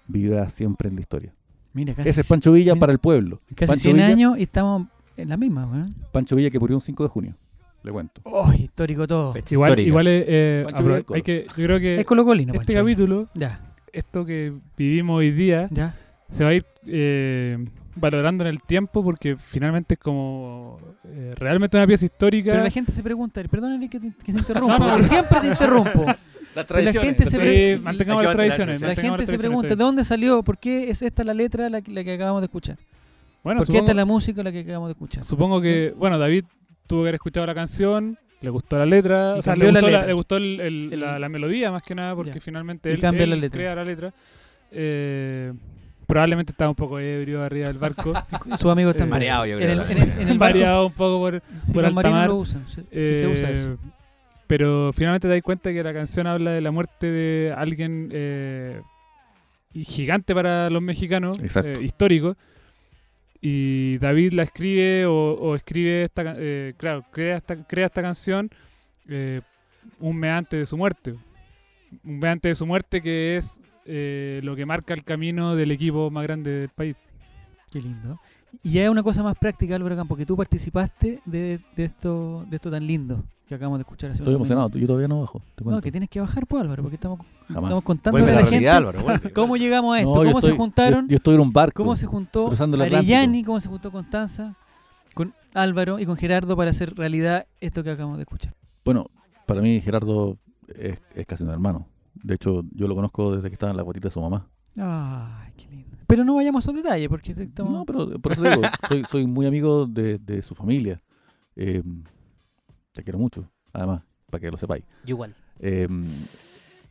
vivirá 0.08 0.50
siempre 0.50 0.90
en 0.90 0.96
la 0.96 1.02
historia. 1.02 1.32
Mira, 1.74 1.94
casi, 1.94 2.10
Ese 2.10 2.22
es 2.22 2.28
Pancho 2.28 2.54
Villa 2.54 2.74
mira, 2.74 2.80
para 2.80 2.92
el 2.92 2.98
pueblo. 2.98 3.40
casi 3.56 3.68
Pancho 3.68 3.82
100 3.84 3.96
Villa, 3.98 4.08
años 4.08 4.40
y 4.40 4.42
estamos 4.42 4.88
en 5.16 5.30
la 5.30 5.38
misma. 5.38 5.94
Pancho 6.12 6.36
Villa 6.36 6.50
que 6.50 6.60
murió 6.60 6.76
un 6.76 6.82
5 6.82 7.04
de 7.04 7.10
junio. 7.10 7.36
Le 7.84 7.92
cuento. 7.92 8.22
Oh, 8.26 8.52
histórico 8.54 9.08
todo. 9.08 9.34
Fecha 9.34 9.56
Igual, 9.56 9.70
histórica. 9.72 9.88
igual 9.88 10.08
es, 10.08 10.26
eh, 10.28 10.62
Pancho 10.66 10.84
apro- 10.84 11.16
hay 11.16 11.22
que, 11.24 11.46
yo 11.58 11.64
creo 11.66 11.80
que 11.80 11.96
Es 12.00 12.06
colocolino, 12.06 12.54
este 12.54 12.66
Pancho. 12.74 12.80
capítulo, 12.80 13.30
Ya, 13.34 13.74
esto 13.92 14.24
que 14.26 14.54
vivimos 14.78 15.18
hoy 15.18 15.32
día, 15.32 15.68
ya. 15.72 15.96
se 16.30 16.44
va 16.44 16.52
a 16.52 16.54
ir 16.54 16.66
eh, 16.86 17.58
valorando 17.96 18.44
en 18.44 18.50
el 18.52 18.62
tiempo 18.62 19.04
porque 19.04 19.36
finalmente 19.36 19.96
es 19.96 20.00
como 20.00 20.78
eh, 21.06 21.32
realmente 21.36 21.76
una 21.78 21.88
pieza 21.88 22.06
histórica. 22.06 22.52
Pero 22.52 22.64
la 22.64 22.70
gente 22.72 22.92
se 22.92 23.02
pregunta, 23.04 23.42
perdóname 23.50 23.90
que 23.90 24.00
te, 24.00 24.12
que 24.24 24.32
te 24.32 24.38
interrumpa, 24.40 24.78
No, 24.78 24.86
no, 24.86 24.90
porque 24.92 25.02
no. 25.04 25.10
siempre 25.10 25.40
te 25.42 25.48
interrumpo. 25.48 26.06
Las 26.54 26.70
la 26.70 26.92
gente 26.94 27.26
se 27.26 27.38
pre- 27.38 27.80
mantengamos 27.80 28.22
hay 28.22 28.24
que 28.24 28.28
las 28.28 28.36
tradiciones. 28.36 28.82
La 28.82 28.88
mantengamos 28.88 28.96
gente 28.96 29.10
las 29.10 29.26
se 29.26 29.26
tradiciones, 29.26 29.40
pregunta, 29.42 29.68
¿de 29.68 29.74
está 29.74 29.76
bien. 29.84 29.88
dónde 29.88 30.04
salió? 30.04 30.44
¿Por 30.44 30.58
qué 30.58 30.90
es 30.92 31.02
esta 31.02 31.24
la 31.24 31.34
letra 31.34 31.70
la, 31.70 31.82
que- 31.82 31.92
la 31.92 32.04
que 32.04 32.14
acabamos 32.14 32.42
de 32.42 32.46
escuchar? 32.46 32.78
Bueno, 33.44 33.60
¿Por 33.60 33.66
qué 33.66 33.72
supongo, 33.72 33.80
esta 33.86 33.92
es 33.92 33.96
la 33.96 34.06
música 34.06 34.44
la 34.44 34.52
que 34.52 34.60
acabamos 34.60 34.90
de 34.90 34.92
escuchar? 34.92 35.24
supongo 35.24 35.62
que, 35.62 35.94
bueno, 35.98 36.20
David 36.20 36.44
tuvo 36.92 37.00
que 37.02 37.06
haber 37.10 37.16
escuchado 37.16 37.46
la 37.48 37.56
canción, 37.56 38.18
le 38.42 38.50
gustó 38.50 38.78
la 38.78 38.86
letra, 38.86 39.34
Y 39.36 39.40
o 39.40 39.42
sea, 39.42 39.56
le 39.56 39.66
la 39.66 39.72
gustó, 39.72 39.86
la, 39.86 39.92
letra. 39.92 40.08
le 40.08 40.14
gustó 40.14 40.38
el- 40.38 40.60
el- 40.60 40.94
El- 40.94 41.00
la, 41.00 41.20
la 41.20 41.30
melodía 41.30 41.72
más 41.72 41.84
que 41.84 41.96
nada 41.96 42.16
porque 42.16 42.34
Ya. 42.36 42.42
finalmente 42.42 42.90
Y 42.90 42.94
él, 42.94 43.00
cambia 43.00 43.24
él 43.24 43.30
la 43.32 43.36
letra. 43.38 43.58
crea 43.58 43.76
la 43.76 43.84
letra. 43.84 44.14
Eh, 44.72 45.54
probablemente 46.08 46.52
estaba 46.52 46.70
un 46.70 46.76
poco 46.76 47.00
ebrio 47.00 47.42
arriba 47.44 47.68
del 47.68 47.78
barco. 47.78 48.14
Sus 48.60 48.72
amigos 48.72 48.94
están 48.96 49.08
Eh, 49.08 49.12
Mareado, 49.12 49.46
yo 49.46 49.58
En 49.58 49.64
creo. 49.64 49.72
el, 49.74 49.92
en 49.92 49.98
el, 50.04 50.10
en 50.22 50.30
el 50.30 50.38
barco, 50.38 50.40
variado 50.60 50.86
un 50.88 50.94
poco 50.94 51.20
por, 51.20 51.42
sí, 51.66 51.72
por 51.74 51.86
alta 51.86 52.10
mar. 52.10 52.28
lo 52.30 52.36
usan, 52.36 52.68
sí, 52.68 52.82
sí 52.82 52.88
se 52.92 53.28
usa 53.28 53.50
Eh, 53.50 53.54
eso. 53.54 53.78
Pero 54.48 54.92
finalmente 54.94 55.28
te 55.30 55.34
das 55.34 55.44
cuenta 55.44 55.72
que 55.72 55.82
la 55.84 55.94
canción 55.94 56.28
habla 56.28 56.52
de 56.52 56.60
la 56.62 56.72
muerte 56.72 57.08
de 57.10 57.54
alguien 57.56 58.10
eh, 58.12 58.82
gigante 59.74 60.34
para 60.36 60.70
los 60.70 60.82
mexicanos, 60.82 61.40
eh, 61.40 61.80
histórico. 61.82 62.36
Y 63.42 63.98
David 63.98 64.34
la 64.34 64.44
escribe 64.44 65.06
o, 65.08 65.34
o 65.34 65.56
escribe 65.56 66.04
esta, 66.04 66.36
eh, 66.38 66.74
claro, 66.78 67.04
crea 67.12 67.38
esta, 67.38 67.56
crea 67.66 67.88
esta 67.88 68.02
canción 68.02 68.50
eh, 69.08 69.42
un 70.00 70.16
mes 70.18 70.32
antes 70.32 70.60
de 70.60 70.66
su 70.66 70.78
muerte. 70.78 71.16
Un 72.04 72.20
mes 72.20 72.32
antes 72.32 72.52
de 72.52 72.56
su 72.56 72.66
muerte 72.68 73.02
que 73.02 73.38
es 73.38 73.60
eh, 73.86 74.42
lo 74.44 74.56
que 74.56 74.66
marca 74.66 74.94
el 74.94 75.04
camino 75.04 75.56
del 75.56 75.72
equipo 75.72 76.12
más 76.12 76.24
grande 76.24 76.52
del 76.52 76.70
país. 76.70 76.96
Qué 77.72 77.82
lindo. 77.82 78.20
Y 78.62 78.78
es 78.78 78.90
una 78.90 79.02
cosa 79.02 79.24
más 79.24 79.36
práctica, 79.38 79.76
Álvaro 79.76 79.96
Campo, 79.96 80.16
que 80.16 80.26
tú 80.26 80.38
participaste 80.38 81.20
de, 81.26 81.60
de 81.76 81.86
esto 81.86 82.46
de 82.50 82.58
esto 82.58 82.70
tan 82.70 82.86
lindo 82.86 83.24
que 83.52 83.56
acabamos 83.56 83.80
de 83.80 83.82
escuchar 83.82 84.12
hace 84.12 84.24
Estoy 84.24 84.34
emocionado. 84.36 84.70
Yo 84.70 84.88
todavía 84.88 85.10
no 85.10 85.20
bajo. 85.20 85.42
te. 85.56 85.66
No, 85.66 85.82
que 85.82 85.92
tienes 85.92 86.10
que 86.10 86.22
bajar, 86.22 86.48
pues, 86.48 86.64
Álvaro, 86.64 86.84
porque 86.84 86.96
estamos, 86.96 87.20
estamos 87.50 87.84
contando 87.84 88.18
a 88.18 88.32
la, 88.32 88.46
gente 88.46 88.70
Álvaro. 88.70 89.02
vuelve. 89.02 89.34
cómo 89.34 89.58
llegamos 89.58 89.94
a 89.94 90.00
esto, 90.00 90.24
No, 90.24 90.24
cómo 90.24 90.42
se 90.42 90.52
juntaron, 90.52 91.06
Yo, 91.08 91.12
yo 91.12 91.16
estoy 91.18 91.36
en 91.36 91.42
un 91.42 91.52
barco. 91.52 91.84
cómo 91.84 91.98
se 91.98 92.06
juntó. 92.06 92.50
Arellani, 92.50 93.44
cómo 93.44 93.60
se 93.60 93.68
juntó 93.68 93.92
Constanza, 93.92 94.56
con 95.14 95.34
Álvaro 95.54 96.00
y 96.00 96.06
con 96.06 96.16
Gerardo 96.16 96.56
para 96.56 96.70
hacer 96.70 96.96
realidad 96.96 97.46
esto 97.60 97.84
que 97.84 97.92
acabamos 97.92 98.18
de 98.18 98.24
escuchar. 98.24 98.56
Bueno, 98.86 99.08
para 99.46 99.62
mí 99.62 99.82
Gerardo 99.82 100.38
es, 100.74 100.98
es 101.14 101.26
casi 101.26 101.44
un 101.44 101.50
hermano. 101.50 101.88
De 102.14 102.36
hecho, 102.36 102.64
yo 102.74 102.88
lo 102.88 102.96
conozco 102.96 103.36
desde 103.36 103.50
que 103.50 103.56
estaba 103.56 103.72
en 103.72 103.78
la 103.78 103.84
guatita 103.84 104.08
de 104.08 104.14
su 104.14 104.22
mamá. 104.22 104.48
Ay, 104.78 105.52
qué 105.58 105.68
lindo. 105.70 105.98
Pero 106.08 106.24
no 106.24 106.36
vayamos 106.36 106.66
a 106.66 106.72
esos 106.72 106.82
detalles, 106.82 107.10
porque 107.10 107.34
estamos... 107.34 107.74
No, 107.74 107.86
pero 107.86 108.18
por 108.18 108.32
eso 108.32 108.44
te 108.44 108.50
digo, 108.50 108.62
soy, 108.88 109.04
soy 109.10 109.28
muy 109.28 109.46
amigo 109.46 109.88
de, 109.88 110.20
de 110.20 110.42
su 110.42 110.56
familia. 110.56 111.02
Eh, 111.58 111.84
te 112.94 113.04
quiero 113.04 113.20
mucho, 113.20 113.50
además, 113.74 114.04
para 114.30 114.42
que 114.42 114.52
lo 114.52 114.58
sepáis. 114.58 114.84
Yo 115.06 115.16
igual. 115.16 115.34
Eh, 115.60 115.88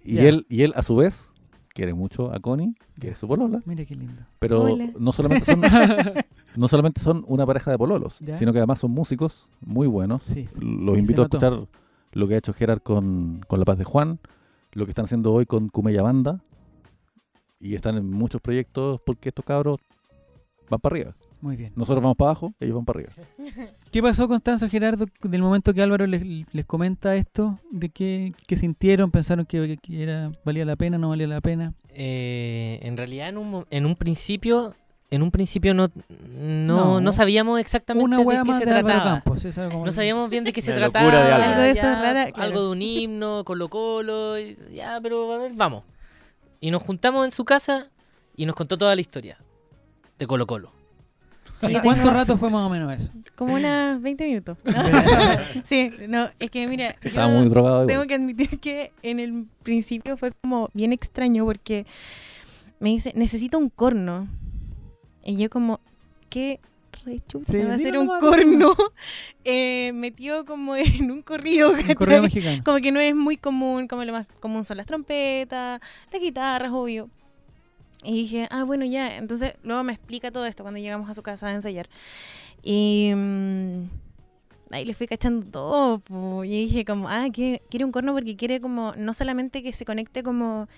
y, 0.03 0.19
él, 0.19 0.47
y 0.49 0.63
él, 0.63 0.73
a 0.77 0.83
su 0.83 0.97
vez, 0.97 1.31
quiere 1.75 1.95
mucho 1.95 2.33
a 2.33 2.41
Connie, 2.41 2.75
que 2.99 3.11
es 3.11 3.19
su 3.19 3.29
polola. 3.29 3.61
Mira 3.67 3.85
qué 3.85 3.95
lindo. 3.95 4.23
Pero 4.39 4.63
Hola. 4.63 4.91
no 4.99 5.13
solamente 5.13 5.45
son 5.47 5.61
no 6.57 6.69
solamente 6.69 7.01
son 7.01 7.25
una 7.27 7.47
pareja 7.47 7.71
de 7.71 7.79
pololos, 7.79 8.19
Ya. 8.21 8.37
sino 8.39 8.53
que 8.53 8.59
además 8.59 8.81
son 8.81 8.91
músicos 8.93 9.49
muy 9.61 9.87
buenos. 9.87 10.23
Sí, 10.25 10.47
sí. 10.47 10.61
Los 10.63 10.99
invito 10.99 11.23
a 11.23 11.25
escuchar 11.25 11.67
lo 12.13 12.29
que 12.29 12.35
ha 12.35 12.39
hecho 12.39 12.53
Gerard 12.53 12.81
con, 12.83 13.41
con 13.47 13.59
La 13.61 13.65
Paz 13.65 13.79
de 13.79 13.85
Juan, 13.85 14.19
lo 14.73 14.85
que 14.85 14.91
están 14.91 15.05
haciendo 15.05 15.33
hoy 15.33 15.47
con 15.47 15.69
Cumella 15.69 16.03
Banda. 16.03 16.41
Y 17.61 17.75
están 17.75 17.97
en 17.99 18.11
muchos 18.11 18.41
proyectos 18.41 19.01
porque 19.05 19.29
estos 19.29 19.45
cabros 19.45 19.79
van 20.71 20.81
para 20.81 20.95
arriba. 20.95 21.15
Muy 21.41 21.57
bien. 21.57 21.73
Nosotros 21.75 22.03
vamos 22.03 22.17
para 22.17 22.31
abajo, 22.33 22.53
ellos 22.61 22.75
van 22.77 22.85
para 22.85 23.01
arriba. 23.01 23.13
¿Qué 23.91 24.03
pasó, 24.03 24.29
Constanza, 24.29 24.69
Gerardo, 24.69 25.07
del 25.23 25.41
momento 25.43 25.73
que 25.73 25.83
Álvaro 25.83 26.07
les, 26.07 26.23
les 26.53 26.65
comenta 26.67 27.17
esto? 27.17 27.59
¿De 27.71 27.89
qué, 27.89 28.33
qué 28.47 28.57
sintieron? 28.57 29.11
¿Pensaron 29.11 29.47
que, 29.47 29.79
que 29.79 30.03
era, 30.03 30.31
valía 30.45 30.65
la 30.65 30.77
pena, 30.77 30.99
no 30.99 31.09
valía 31.09 31.27
la 31.27 31.41
pena? 31.41 31.73
Eh, 31.95 32.79
en 32.83 32.97
realidad, 32.97 33.29
en 33.31 33.39
un, 33.39 33.65
en 33.71 33.87
un 33.87 33.97
principio, 33.97 34.75
en 35.11 35.23
un 35.23 35.31
principio 35.31 35.73
no, 35.75 35.89
no, 36.37 36.75
No. 36.77 37.01
no 37.01 37.11
sabíamos 37.13 37.59
exactamente 37.59 38.05
Una 38.05 38.19
de 38.19 38.23
hueá 38.25 38.43
qué 38.43 38.49
más 38.51 38.59
se 38.59 38.67
de 38.67 38.71
trataba. 38.73 39.03
Campos. 39.23 39.45
No 39.85 39.93
sabíamos 39.93 40.29
bien 40.31 40.45
de 40.45 40.53
qué 40.53 40.61
se 40.63 40.73
trataba. 40.75 41.11
de. 41.11 41.17
Algo 41.33 41.61
de 41.63 41.71
eso 41.71 41.83
ya, 41.83 41.93
es 41.95 41.99
rara, 42.01 42.33
claro. 42.33 42.49
Algo 42.51 42.63
de 42.65 42.71
un 42.73 42.83
himno, 42.83 43.45
Colo 43.45 43.69
Colo, 43.69 44.39
y- 44.39 44.57
ya, 44.75 45.01
pero 45.03 45.33
a 45.33 45.39
ver, 45.39 45.53
vamos. 45.55 45.85
Y 46.61 46.71
nos 46.71 46.83
juntamos 46.83 47.25
en 47.25 47.31
su 47.31 47.45
casa 47.47 47.89
y 48.37 48.45
nos 48.47 48.55
contó 48.55 48.77
toda 48.77 48.95
la 48.95 49.01
historia 49.01 49.39
de 50.19 50.27
Colo 50.27 50.47
Colo. 50.47 50.71
Sí, 51.61 51.67
¿Y 51.69 51.73
yo 51.75 51.83
¿Cuánto 51.83 52.05
tengo 52.05 52.15
rato 52.17 52.37
fue 52.39 52.49
más 52.51 52.67
o 52.67 52.71
menos 52.71 52.93
eso? 52.95 53.13
Como 53.37 53.55
unas 53.55 54.01
20 54.01 54.25
minutos. 54.29 54.57
sí, 55.65 55.91
no, 56.09 56.29
es 56.39 56.51
que 56.51 56.67
mira, 56.67 56.97
Estaba 57.03 57.33
yo 57.33 57.39
muy 57.39 57.49
drogado. 57.49 57.87
tengo 57.87 58.03
igual. 58.05 58.09
que 58.09 58.15
admitir 58.15 58.61
que 58.61 58.93
en 59.03 59.21
el 59.21 59.47
principio 59.63 60.17
fue 60.17 60.33
como 60.41 60.71
bien 60.73 60.93
extraño 60.93 61.45
porque 61.45 61.87
me 62.79 62.89
dice, 62.91 63.13
necesito 63.15 63.59
un 63.59 63.69
corno. 63.69 64.27
Y 65.25 65.37
yo 65.37 65.51
como, 65.51 65.81
¿qué 66.31 66.61
rechucha 67.05 67.53
Sí, 67.53 67.59
va 67.63 67.75
a 67.75 67.79
ser 67.79 67.99
un 67.99 68.07
corno? 68.09 68.75
Eh, 69.45 69.93
metió 69.95 70.45
como 70.45 70.77
en 70.77 71.11
un 71.11 71.23
corrido, 71.23 71.71
Un 71.73 71.95
correo 71.95 72.23
mexicano. 72.23 72.63
Como 72.65 72.79
que 72.79 72.93
no 72.93 73.01
es 73.01 73.15
muy 73.15 73.37
común, 73.39 73.89
como 73.89 74.05
lo 74.05 74.13
más 74.13 74.27
común 74.39 74.65
son 74.67 74.77
las 74.77 74.87
trompetas, 74.87 75.81
las 76.13 76.21
guitarras, 76.21 76.71
obvio. 76.73 77.09
Y 78.05 78.13
dije, 78.13 78.49
ah, 78.51 78.65
bueno, 78.65 78.85
ya. 78.85 79.19
Entonces, 79.19 79.55
luego 79.63 79.83
me 79.83 79.93
explica 79.93 80.31
todo 80.31 80.47
esto 80.47 80.63
cuando 80.65 80.81
llegamos 80.81 81.11
a 81.11 81.15
su 81.15 81.23
casa 81.23 81.49
a 81.49 81.53
ensayar. 81.55 81.89
Y 82.63 83.13
mm, 83.15 83.85
ahí 84.71 84.85
le 84.85 84.95
fui 84.95 85.07
cachando 85.07 85.47
todo. 85.47 85.99
po. 85.99 86.45
Y 86.45 86.49
dije, 86.49 86.85
como, 86.85 87.09
ah, 87.09 87.27
quiere, 87.33 87.63
quiere 87.71 87.85
un 87.85 87.93
corno 87.93 88.13
porque 88.13 88.37
quiere, 88.37 88.61
como, 88.61 88.95
no 88.97 89.13
solamente 89.13 89.63
que 89.63 89.73
se 89.73 89.85
conecte 89.85 90.23
como 90.23 90.69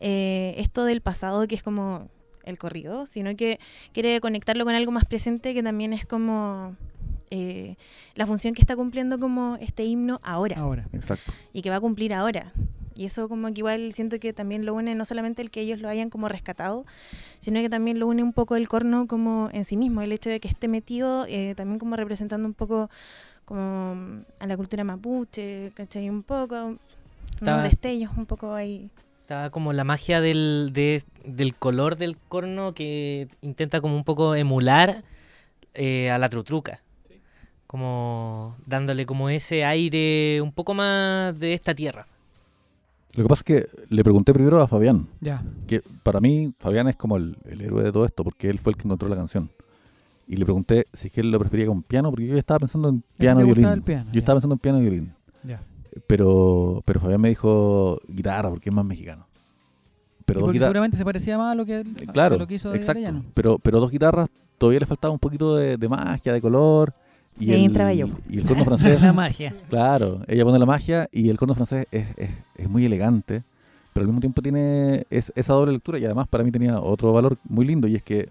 eh, 0.00 0.54
esto 0.56 0.84
del 0.84 1.00
pasado, 1.00 1.46
que 1.46 1.54
es 1.54 1.62
como 1.62 2.06
el 2.44 2.58
corrido, 2.58 3.06
sino 3.06 3.36
que 3.36 3.60
quiere 3.92 4.20
conectarlo 4.20 4.64
con 4.64 4.74
algo 4.74 4.92
más 4.92 5.04
presente, 5.04 5.54
que 5.54 5.62
también 5.62 5.92
es 5.92 6.06
como 6.06 6.74
eh, 7.30 7.76
la 8.14 8.26
función 8.26 8.54
que 8.54 8.62
está 8.62 8.76
cumpliendo 8.76 9.18
como 9.18 9.56
este 9.60 9.84
himno 9.84 10.20
ahora 10.22 10.58
Ahora. 10.58 10.88
Exacto. 10.92 11.32
y 11.52 11.62
que 11.62 11.70
va 11.70 11.76
a 11.76 11.80
cumplir 11.80 12.14
ahora. 12.14 12.52
Y 12.96 13.04
eso 13.06 13.28
como 13.28 13.48
que 13.48 13.60
igual 13.60 13.92
siento 13.92 14.18
que 14.18 14.32
también 14.32 14.64
lo 14.66 14.74
une 14.74 14.94
no 14.94 15.04
solamente 15.04 15.42
el 15.42 15.50
que 15.50 15.60
ellos 15.60 15.80
lo 15.80 15.88
hayan 15.88 16.10
como 16.10 16.28
rescatado, 16.28 16.84
sino 17.38 17.60
que 17.60 17.68
también 17.68 17.98
lo 17.98 18.06
une 18.06 18.22
un 18.22 18.32
poco 18.32 18.56
el 18.56 18.68
corno 18.68 19.06
como 19.06 19.48
en 19.52 19.64
sí 19.64 19.76
mismo, 19.76 20.02
el 20.02 20.12
hecho 20.12 20.30
de 20.30 20.40
que 20.40 20.48
esté 20.48 20.68
metido 20.68 21.26
eh, 21.28 21.54
también 21.56 21.78
como 21.78 21.96
representando 21.96 22.46
un 22.46 22.54
poco 22.54 22.90
como 23.44 24.22
a 24.38 24.46
la 24.46 24.56
cultura 24.56 24.84
mapuche, 24.84 25.72
¿cachai? 25.74 26.08
Un 26.08 26.22
poco, 26.22 26.78
Estaba- 27.34 27.58
unos 27.58 27.70
destellos 27.70 28.10
un 28.16 28.26
poco 28.26 28.54
ahí. 28.54 28.88
Estaba 29.22 29.50
como 29.50 29.72
la 29.72 29.84
magia 29.84 30.20
del, 30.20 30.70
de- 30.72 31.02
del 31.24 31.54
color 31.54 31.96
del 31.96 32.16
corno 32.16 32.74
que 32.74 33.28
intenta 33.40 33.80
como 33.80 33.96
un 33.96 34.04
poco 34.04 34.34
emular 34.34 35.02
eh, 35.74 36.10
a 36.10 36.18
la 36.18 36.28
trutruca. 36.28 36.82
Como 37.66 38.56
dándole 38.66 39.06
como 39.06 39.30
ese 39.30 39.64
aire 39.64 40.40
un 40.42 40.52
poco 40.52 40.74
más 40.74 41.38
de 41.38 41.54
esta 41.54 41.74
tierra. 41.74 42.06
Lo 43.14 43.24
que 43.24 43.28
pasa 43.28 43.40
es 43.40 43.44
que 43.44 43.68
le 43.90 44.02
pregunté 44.04 44.32
primero 44.32 44.60
a 44.62 44.66
Fabián, 44.66 45.06
Ya. 45.20 45.42
que 45.66 45.82
para 46.02 46.20
mí 46.20 46.52
Fabián 46.58 46.88
es 46.88 46.96
como 46.96 47.16
el, 47.18 47.36
el 47.44 47.60
héroe 47.60 47.82
de 47.82 47.92
todo 47.92 48.06
esto, 48.06 48.24
porque 48.24 48.48
él 48.48 48.58
fue 48.58 48.72
el 48.72 48.76
que 48.78 48.84
encontró 48.84 49.08
la 49.08 49.16
canción. 49.16 49.50
Y 50.26 50.36
le 50.36 50.44
pregunté 50.44 50.86
si 50.94 51.08
es 51.08 51.12
que 51.12 51.20
él 51.20 51.30
lo 51.30 51.38
prefería 51.38 51.66
con 51.66 51.82
piano, 51.82 52.08
porque 52.10 52.26
yo 52.26 52.38
estaba 52.38 52.60
pensando 52.60 52.88
en 52.88 53.02
piano 53.18 53.42
y 53.42 53.44
violín. 53.44 53.66
el 53.66 53.82
piano, 53.82 54.06
yo 54.06 54.12
ya. 54.14 54.18
estaba 54.20 54.36
pensando 54.36 54.54
en 54.54 54.58
piano 54.60 54.78
y 54.78 54.82
violín. 54.82 55.12
Ya. 55.44 55.60
Pero, 56.06 56.82
pero 56.86 57.00
Fabián 57.00 57.20
me 57.20 57.28
dijo 57.28 58.00
guitarra, 58.08 58.48
porque 58.48 58.70
es 58.70 58.74
más 58.74 58.84
mexicano. 58.84 59.26
Pero 60.24 60.40
Y 60.40 60.42
dos 60.44 60.52
guitarras. 60.52 60.68
seguramente 60.70 60.96
se 60.96 61.04
parecía 61.04 61.36
más 61.36 61.52
a 61.52 61.54
lo 61.54 61.66
que, 61.66 61.80
Eh, 61.80 61.84
a 62.08 62.12
Claro, 62.12 62.38
lo 62.38 62.46
que 62.46 62.54
hizo 62.54 62.72
exacto. 62.74 63.22
Pero, 63.34 63.58
pero 63.58 63.80
dos 63.80 63.90
guitarras 63.90 64.30
todavía 64.56 64.80
le 64.80 64.86
faltaba 64.86 65.12
un 65.12 65.18
poquito 65.18 65.56
de, 65.56 65.76
de 65.76 65.88
magia, 65.88 66.32
de 66.32 66.40
color. 66.40 66.94
Y 67.38 67.50
ahí 67.52 67.60
el, 67.60 67.66
entraba 67.66 67.92
yo. 67.94 68.08
Y 68.28 68.38
el 68.38 68.44
corno 68.44 68.64
francés, 68.64 69.00
La 69.02 69.12
magia. 69.12 69.54
claro, 69.70 70.20
ella 70.28 70.44
pone 70.44 70.58
la 70.58 70.66
magia 70.66 71.08
y 71.12 71.28
el 71.28 71.38
corno 71.38 71.54
francés 71.54 71.86
es, 71.90 72.06
es, 72.16 72.30
es 72.56 72.68
muy 72.68 72.84
elegante, 72.84 73.42
pero 73.92 74.02
al 74.02 74.08
mismo 74.08 74.20
tiempo 74.20 74.42
tiene 74.42 75.06
es- 75.10 75.32
esa 75.34 75.52
doble 75.54 75.72
lectura 75.72 75.98
y 75.98 76.04
además 76.04 76.28
para 76.28 76.44
mí 76.44 76.50
tenía 76.52 76.78
otro 76.80 77.12
valor 77.12 77.36
muy 77.48 77.64
lindo 77.66 77.88
y 77.88 77.96
es 77.96 78.02
que 78.02 78.28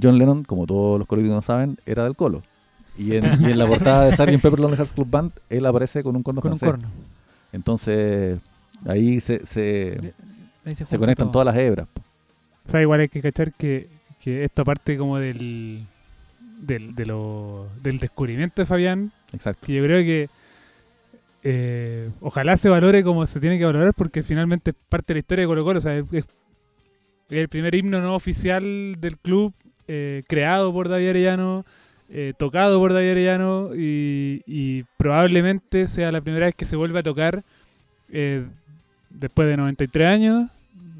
John 0.00 0.18
Lennon, 0.18 0.44
como 0.44 0.66
todos 0.66 0.98
los 0.98 1.08
colombianos 1.08 1.44
saben, 1.44 1.78
era 1.86 2.04
del 2.04 2.14
colo. 2.16 2.42
Y 2.98 3.14
en, 3.16 3.24
y 3.42 3.50
en 3.50 3.58
la 3.58 3.66
portada 3.66 4.04
de 4.04 4.12
Sgt. 4.12 4.40
Pepper 4.42 4.58
Lonely 4.60 4.76
Hearts 4.76 4.92
Club 4.92 5.08
Band, 5.10 5.32
él 5.50 5.66
aparece 5.66 6.02
con 6.02 6.16
un 6.16 6.22
corno 6.22 6.40
Con 6.40 6.52
un 6.52 6.58
corno. 6.58 6.88
Entonces, 7.52 8.38
ahí 8.86 9.20
se, 9.20 9.44
se, 9.46 10.12
Ahí 10.64 10.74
se 10.74 10.98
conectan 10.98 11.26
todo. 11.26 11.32
todas 11.44 11.46
las 11.46 11.56
hebras. 11.56 11.88
O 12.66 12.70
sea, 12.70 12.80
igual 12.82 13.00
hay 13.00 13.08
que 13.08 13.20
cachar 13.22 13.52
que, 13.52 13.88
que 14.22 14.44
esto 14.44 14.62
aparte 14.62 14.96
como 14.98 15.18
del, 15.18 15.86
del, 16.58 16.94
de 16.94 17.06
lo- 17.06 17.68
del 17.82 17.98
descubrimiento 17.98 18.62
de 18.62 18.66
Fabián, 18.66 19.12
Exacto. 19.32 19.66
que 19.66 19.74
yo 19.74 19.82
creo 19.84 20.02
que 20.02 20.28
eh, 21.42 22.10
ojalá 22.20 22.56
se 22.56 22.68
valore 22.68 23.04
como 23.04 23.24
se 23.26 23.38
tiene 23.40 23.58
que 23.58 23.64
valorar 23.64 23.94
porque 23.94 24.22
finalmente 24.22 24.70
es 24.72 24.76
parte 24.88 25.12
de 25.12 25.16
la 25.16 25.18
historia 25.20 25.42
de 25.42 25.48
Colo 25.48 25.64
Colo. 25.64 25.78
O 25.78 25.80
sea, 25.82 25.96
es, 25.96 26.04
es 26.12 26.24
el 27.30 27.48
primer 27.48 27.74
himno 27.74 28.00
no 28.00 28.14
oficial 28.14 28.96
del 28.98 29.16
club 29.18 29.52
eh, 29.88 30.22
creado 30.28 30.72
por 30.72 30.88
David 30.88 31.10
Arellano, 31.10 31.64
eh, 32.08 32.32
tocado 32.36 32.78
por 32.78 32.92
David 32.92 33.10
Arellano 33.12 33.70
y, 33.76 34.42
y 34.46 34.84
probablemente 34.96 35.86
sea 35.86 36.10
la 36.10 36.20
primera 36.20 36.46
vez 36.46 36.54
que 36.54 36.64
se 36.64 36.76
vuelve 36.76 36.98
a 36.98 37.02
tocar 37.04 37.44
eh, 38.10 38.44
después 39.10 39.48
de 39.48 39.56
93 39.56 40.08
años. 40.08 40.50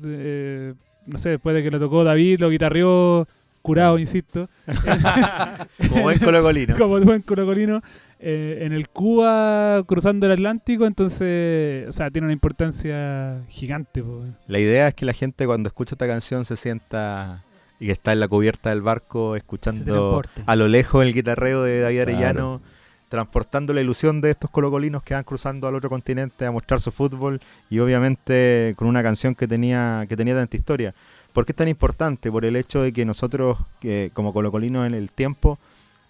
eh, 0.05 0.75
no 1.07 1.19
sé, 1.19 1.31
después 1.31 1.55
de 1.55 1.63
que 1.63 1.71
lo 1.71 1.79
tocó 1.79 2.03
David, 2.05 2.41
lo 2.41 2.51
guitarrió 2.51 3.27
curado, 3.67 3.99
insisto. 3.99 4.49
Como 5.89 6.03
buen 6.03 6.21
colocolino. 6.21 6.77
como 6.79 7.01
buen 7.01 7.23
colocolino, 7.23 7.83
eh, 8.21 8.59
en 8.61 8.73
el 8.73 8.89
Cuba 8.89 9.83
cruzando 9.87 10.27
el 10.27 10.33
Atlántico, 10.33 10.87
entonces, 10.87 11.89
o 11.89 11.93
sea, 11.93 12.13
tiene 12.13 12.27
una 12.27 12.33
importancia 12.33 13.43
gigante. 13.49 14.05
po. 14.05 14.23
La 14.47 14.61
idea 14.61 14.87
es 14.87 14.95
que 14.95 15.05
la 15.05 15.13
gente 15.13 15.47
cuando 15.47 15.67
escucha 15.67 15.97
esta 15.97 16.07
canción 16.07 16.45
se 16.45 16.55
sienta 16.55 17.43
y 17.81 17.87
que 17.87 17.93
está 17.93 18.13
en 18.13 18.21
la 18.21 18.29
cubierta 18.29 18.71
del 18.71 18.83
barco 18.83 19.35
escuchando 19.35 20.23
a 20.47 20.57
lo 20.57 20.69
lejos 20.69 21.05
el 21.05 21.13
guitarreo 21.13 21.65
de 21.65 21.81
David 21.81 21.97
Claro. 22.05 22.11
Arellano, 22.13 22.61
transportando 23.09 23.75
la 23.75 23.81
ilusión 23.81 24.21
de 24.21 24.31
estos 24.31 24.49
colocolinos 24.49 25.03
que 25.03 25.15
van 25.15 25.25
cruzando 25.25 25.67
al 25.67 25.75
otro 25.75 25.91
continente 25.91 26.47
a 26.47 26.53
mostrar 26.53 26.79
su 26.79 26.93
fútbol 26.93 27.41
y 27.69 27.81
obviamente 27.81 28.75
con 28.77 28.87
una 28.87 29.03
canción 29.03 29.35
que 29.35 29.49
tenía 29.49 30.07
que 30.09 30.17
tenía 30.17 30.35
tanta 30.37 30.57
historia. 30.57 30.95
¿Por 31.37 31.45
qué 31.45 31.53
es 31.53 31.57
tan 31.57 31.69
importante? 31.69 32.33
Por 32.33 32.47
el 32.47 32.57
hecho 32.57 32.81
de 32.81 32.95
que 32.95 33.05
nosotros, 33.05 33.59
que 33.79 34.11
como 34.15 34.33
colocolinos 34.33 34.87
en 34.87 34.95
el 34.95 35.11
tiempo, 35.11 35.59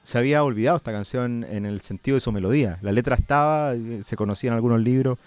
se 0.05 0.19
había 0.19 0.45
olvidado 0.45 0.77
esta 0.77 0.93
canción 0.93 1.45
en 1.51 1.67
el 1.67 1.81
sentido 1.81 2.15
de 2.15 2.21
su 2.21 2.31
melodía. 2.31 2.79
La 2.81 2.93
letra 2.93 3.17
estaba, 3.17 3.75
eh, 3.75 4.05
se 4.05 4.15
conocía 4.15 4.51
en 4.51 4.55
algunos 4.55 4.81
libros, 4.81 5.19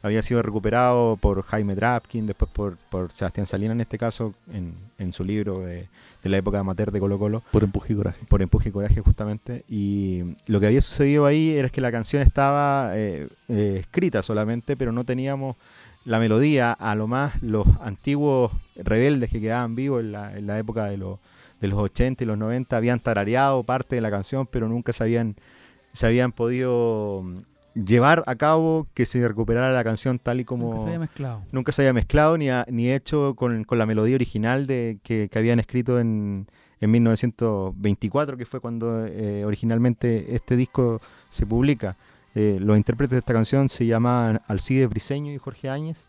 había 0.00 0.22
sido 0.22 0.42
recuperado 0.42 1.16
por 1.16 1.42
Jaime 1.42 1.74
Drapkin, 1.74 2.24
después 2.28 2.48
por, 2.52 2.76
por 2.88 3.10
Sebastián 3.10 3.46
Salinas 3.46 3.74
en 3.74 3.80
este 3.80 3.98
caso, 3.98 4.32
en, 4.52 4.74
en 4.96 5.12
su 5.12 5.24
libro 5.24 5.58
de, 5.58 5.88
de 6.22 6.30
la 6.30 6.36
época 6.36 6.60
amateur 6.60 6.92
de 6.92 7.00
Colo 7.00 7.18
Colo, 7.18 7.42
Por 7.50 7.64
empuje 7.64 7.94
y 7.94 7.96
coraje. 7.96 8.26
por 8.28 8.42
Empuje 8.42 8.68
y 8.68 8.72
Coraje 8.72 9.00
justamente. 9.00 9.64
Y 9.68 10.22
lo 10.46 10.60
que 10.60 10.66
había 10.66 10.80
sucedido 10.80 11.26
ahí 11.26 11.56
era 11.56 11.68
que 11.68 11.80
la 11.80 11.90
canción 11.90 12.22
estaba 12.22 12.96
eh, 12.96 13.26
eh, 13.48 13.78
escrita 13.80 14.22
solamente, 14.22 14.76
pero 14.76 14.92
no 14.92 15.02
teníamos 15.02 15.56
la 16.04 16.18
melodía. 16.18 16.72
A 16.72 16.94
lo 16.94 17.06
más 17.06 17.42
los 17.42 17.66
antiguos 17.80 18.52
rebeldes 18.76 19.30
que 19.30 19.40
quedaban 19.40 19.74
vivos 19.74 20.00
en 20.02 20.12
la, 20.12 20.36
en 20.36 20.46
la 20.46 20.58
época 20.58 20.86
de, 20.86 20.96
los 20.98 21.18
de 21.60 21.68
los 21.68 21.78
80 21.78 22.22
y 22.24 22.26
los 22.26 22.38
90 22.38 22.76
habían 22.76 23.00
tarareado 23.00 23.62
parte 23.64 23.96
de 23.96 24.00
la 24.00 24.10
canción, 24.10 24.46
pero 24.46 24.68
nunca 24.68 24.92
se 24.92 25.02
habían, 25.04 25.34
se 25.92 26.06
habían 26.06 26.32
podido 26.32 27.22
mm, 27.24 27.84
llevar 27.84 28.22
a 28.26 28.34
cabo 28.36 28.86
que 28.94 29.06
se 29.06 29.26
recuperara 29.26 29.72
la 29.72 29.84
canción 29.84 30.18
tal 30.18 30.40
y 30.40 30.44
como 30.44 30.66
Nunca 30.66 30.78
se 30.78 30.86
había 30.86 30.98
mezclado. 31.00 31.42
nunca 31.52 31.72
se 31.72 31.82
había 31.82 31.92
mezclado 31.92 32.38
ni, 32.38 32.48
a- 32.50 32.64
ni 32.70 32.90
hecho 32.90 33.34
con, 33.36 33.64
con 33.64 33.78
la 33.78 33.86
melodía 33.86 34.14
original 34.14 34.66
de 34.66 34.98
que, 35.02 35.28
que 35.30 35.38
habían 35.38 35.58
escrito 35.60 35.98
en, 36.00 36.46
en 36.80 36.90
1924, 36.92 38.36
que 38.36 38.46
fue 38.46 38.60
cuando 38.60 39.04
eh, 39.06 39.44
originalmente 39.44 40.34
este 40.34 40.56
disco 40.56 41.00
se 41.28 41.46
publica. 41.46 41.96
Eh, 42.34 42.58
los 42.60 42.76
intérpretes 42.76 43.12
de 43.12 43.18
esta 43.18 43.32
canción 43.32 43.68
se 43.68 43.86
llamaban 43.86 44.40
Alcides 44.46 44.88
Briseño 44.88 45.32
y 45.32 45.38
Jorge 45.38 45.68
Áñez 45.68 46.04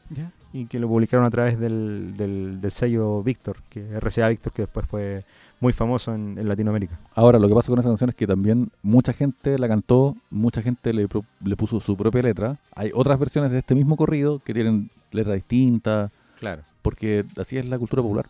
y 0.53 0.65
que 0.65 0.79
lo 0.79 0.88
publicaron 0.88 1.25
a 1.25 1.29
través 1.29 1.60
del, 1.60 2.15
del, 2.17 2.60
del 2.62 2.71
sello 2.71 3.21
Víctor, 3.23 3.58
que 3.69 3.99
RCA 3.99 4.29
Víctor, 4.29 4.51
que 4.53 4.63
después 4.63 4.86
fue 4.88 5.23
muy 5.60 5.73
famoso 5.73 6.13
en, 6.13 6.38
en 6.38 6.47
Latinoamérica. 6.47 6.99
Ahora, 7.15 7.38
lo 7.39 7.47
que 7.47 7.53
pasa 7.53 7.69
con 7.69 7.79
esa 7.79 7.89
canción 7.89 8.10
es 8.10 8.15
que 8.15 8.25
también 8.27 8.71
mucha 8.82 9.13
gente 9.13 9.58
la 9.60 9.67
cantó, 9.67 10.15
mucha 10.29 10.62
gente 10.62 10.93
le, 10.93 11.08
pro- 11.08 11.25
le 11.43 11.55
puso 11.55 11.79
su 11.79 11.95
propia 11.97 12.21
letra. 12.23 12.58
Hay 12.75 12.91
otras 12.93 13.19
versiones 13.19 13.51
de 13.51 13.60
este 13.60 13.75
mismo 13.75 13.95
corrido 13.97 14.39
que 14.39 14.53
tienen 14.53 14.89
letras 15.12 15.36
distintas, 15.36 16.12
Claro. 16.39 16.62
porque 16.82 17.25
así 17.38 17.58
es 17.58 17.65
la 17.65 17.77
cultura 17.77 18.01
popular. 18.01 18.27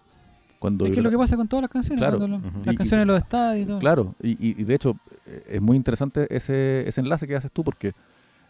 Cuando 0.59 0.85
Es 0.85 0.91
que 0.91 0.97
es 0.99 1.03
lo 1.03 1.09
que 1.09 1.17
pasa 1.17 1.37
con 1.37 1.47
todas 1.47 1.61
las 1.63 1.71
canciones. 1.71 1.99
Claro. 1.99 2.19
Las 2.19 2.29
Y- 2.29 2.69
y 2.71 2.75
canciones 2.75 2.89
se- 2.89 2.97
de 2.97 3.05
los 3.05 3.17
estadios 3.17 3.63
y 3.63 3.67
todo. 3.67 3.79
Claro, 3.79 4.15
y, 4.21 4.31
y- 4.31 4.55
y 4.61 4.63
de 4.65 4.75
hecho 4.75 4.97
eh, 5.25 5.43
es 5.51 5.61
muy 5.61 5.77
interesante 5.77 6.27
ese, 6.35 6.87
ese 6.87 6.99
enlace 7.01 7.27
que 7.27 7.35
haces 7.35 7.51
tú, 7.51 7.63
porque 7.63 7.93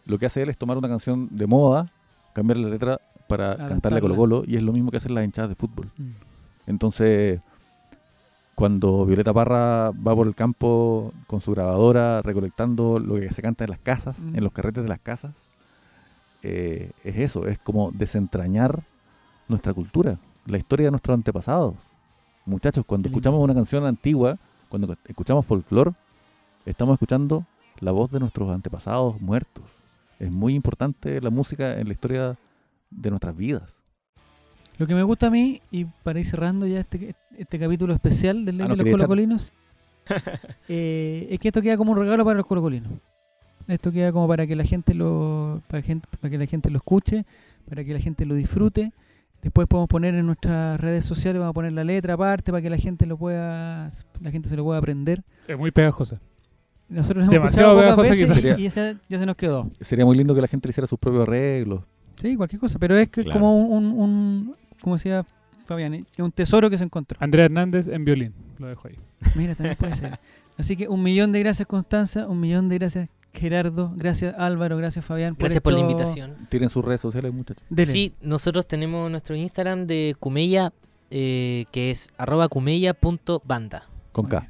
lo 0.06 0.18
que 0.18 0.26
hace 0.26 0.42
él 0.42 0.50
es 0.50 0.58
tomar 0.58 0.78
una 0.78 0.88
canción 0.88 1.28
de 1.32 1.46
moda, 1.46 1.92
cambiar 2.34 2.58
la 2.58 2.70
letra 2.70 3.00
para 3.28 3.50
cantarle 3.50 3.62
a 3.62 3.66
Adaptarla. 3.74 4.02
Colo 4.02 4.16
Colo, 4.16 4.44
y 4.48 4.56
es 4.56 4.64
lo 4.64 4.74
mismo 4.74 4.90
que 4.90 4.98
hacen 4.98 5.14
las 5.14 5.24
hinchadas 5.24 5.50
de 5.50 5.56
fútbol. 5.56 5.88
Mm. 5.98 6.10
Entonces, 6.66 7.42
cuando 8.56 9.06
Violeta 9.06 9.34
Parra 9.34 9.92
va 9.92 10.16
por 10.16 10.28
el 10.28 10.36
campo 10.36 11.14
con 11.28 11.42
su 11.42 11.52
grabadora, 11.52 12.22
recolectando 12.24 13.00
lo 13.00 13.16
que 13.16 13.32
se 13.32 13.42
canta 13.42 13.64
en 13.66 13.70
las 13.70 13.80
casas, 13.80 14.20
Mm. 14.20 14.36
en 14.36 14.44
los 14.44 14.52
carretes 14.52 14.82
de 14.84 14.90
las 14.90 15.00
casas, 15.00 15.34
eh, 16.44 16.92
es 17.04 17.18
eso, 17.18 17.46
es 17.48 17.60
como 17.60 17.92
desentrañar 17.92 18.82
nuestra 19.48 19.74
cultura, 19.74 20.18
la 20.46 20.58
historia 20.58 20.88
de 20.88 20.92
nuestros 20.92 21.14
antepasados. 21.16 21.76
Muchachos, 22.50 22.84
cuando 22.86 23.04
Qué 23.04 23.10
lindo. 23.10 23.20
escuchamos 23.20 23.44
una 23.44 23.54
canción 23.54 23.86
antigua, 23.86 24.38
cuando 24.70 24.96
escuchamos 25.06 25.46
folclore, 25.46 25.92
estamos 26.66 26.94
escuchando 26.96 27.46
la 27.80 27.92
voz 27.92 28.12
de 28.12 28.20
nuestros 28.20 28.50
antepasados 28.52 29.22
muertos. 29.22 29.64
Es 30.20 30.32
muy 30.32 30.54
importante 30.56 31.22
la 31.22 31.30
música 31.30 31.80
en 31.80 31.88
la 31.88 31.94
historia 31.94 32.38
de 32.90 33.10
nuestras 33.10 33.36
vidas. 33.36 33.76
Lo 34.78 34.88
que 34.88 34.96
me 34.96 35.04
gusta 35.04 35.28
a 35.28 35.30
mí, 35.30 35.62
y 35.72 35.86
para 35.86 36.20
ir 36.20 36.26
cerrando 36.26 36.66
ya 36.66 36.80
este, 36.80 37.16
este 37.38 37.60
capítulo 37.60 37.94
especial 37.94 38.46
del 38.46 38.58
Ley 38.58 38.66
Ah, 38.66 38.70
no 38.70 38.76
de 38.76 38.84
los 38.84 38.92
Colocolinos, 38.94 39.54
eh, 40.68 41.28
es 41.30 41.40
que 41.40 41.50
esto 41.50 41.62
queda 41.62 41.78
como 41.78 41.92
un 41.92 42.00
regalo 42.00 42.24
para 42.26 42.38
los 42.38 42.46
colocolinos. 42.46 42.92
Esto 43.68 43.92
queda 43.92 44.12
como 44.12 44.28
para 44.28 44.48
que 44.48 44.56
la 44.56 44.64
gente 44.64 44.94
lo, 44.96 45.62
para, 45.68 45.84
gente- 45.84 46.08
para 46.20 46.32
que 46.32 46.38
la 46.40 46.46
gente 46.48 46.70
lo 46.72 46.78
escuche, 46.78 47.26
para 47.70 47.84
que 47.84 47.94
la 47.94 48.00
gente 48.00 48.26
lo 48.26 48.34
disfrute. 48.34 48.92
Después 49.42 49.68
podemos 49.68 49.88
poner 49.88 50.16
en 50.16 50.26
nuestras 50.26 50.80
redes 50.80 51.06
sociales, 51.06 51.40
vamos 51.40 51.52
a 51.52 51.54
poner 51.54 51.72
la 51.72 51.84
letra 51.84 52.16
aparte 52.16 52.52
para 52.52 52.62
que 52.62 52.70
la 52.70 52.78
gente 52.78 53.06
lo 53.06 53.18
pueda, 53.18 53.90
la 54.22 54.32
gente 54.32 54.50
se 54.50 54.56
lo 54.58 54.64
pueda 54.66 54.80
aprender. 54.80 55.24
Es 55.48 55.58
muy 55.58 55.72
pegajosa. 55.72 56.20
Nosotros 56.90 57.30
Demasiado 57.30 57.78
pegajosa 57.80 58.10
veces 58.10 58.60
y 58.60 58.66
esa 58.66 58.96
ya 59.08 59.20
se 59.20 59.26
nos 59.26 59.36
quedó. 59.36 59.70
Sería 59.80 60.06
muy 60.06 60.18
lindo 60.18 60.34
que 60.36 60.42
la 60.42 60.48
gente 60.48 60.68
le 60.68 60.72
hiciera 60.72 60.88
sus 60.88 61.00
propios 61.00 61.24
arreglos. 61.24 61.84
Sí, 62.16 62.36
cualquier 62.36 62.60
cosa, 62.60 62.80
pero 62.80 62.98
es 62.98 63.08
que 63.10 63.24
Claro. 63.24 63.40
como 63.40 63.58
un, 63.58 63.86
un, 63.86 64.00
un- 64.00 64.56
como 64.82 64.96
decía 64.96 65.26
Fabián, 65.66 65.94
es 65.94 66.06
un 66.18 66.32
tesoro 66.32 66.70
que 66.70 66.78
se 66.78 66.84
encontró. 66.84 67.18
Andrea 67.22 67.46
Hernández 67.46 67.88
en 67.88 68.04
violín, 68.04 68.34
lo 68.58 68.68
dejo 68.68 68.88
ahí. 68.88 68.96
Mira, 69.36 69.56
también 69.56 69.78
puede 69.78 69.96
ser. 69.96 70.20
Así 70.58 70.76
que 70.76 70.90
un 70.90 71.02
millón 71.04 71.32
de 71.32 71.40
gracias 71.40 71.66
Constanza, 71.68 72.28
un 72.28 72.40
millón 72.42 72.68
de 72.68 72.80
gracias 72.80 73.10
Gerardo, 73.34 73.94
gracias 73.96 74.34
Álvaro, 74.38 74.78
gracias 74.78 75.06
Fabián. 75.06 75.36
Gracias 75.38 75.62
por 75.62 75.74
la 75.74 75.80
invitación. 75.80 76.48
Tienen 76.50 76.70
sus 76.70 76.84
redes 76.84 77.02
sociales, 77.02 77.34
muchachos. 77.34 77.64
Dele. 77.70 77.92
Sí, 77.92 78.14
nosotros 78.22 78.68
tenemos 78.68 79.10
nuestro 79.12 79.36
Instagram 79.36 79.86
de 79.88 80.16
Cumeya, 80.20 80.74
eh, 81.12 81.66
que 81.72 81.92
es 81.92 82.08
arroba 82.18 82.48
cumeya.banda. 82.50 83.84
Con 84.12 84.26
K. 84.26 84.50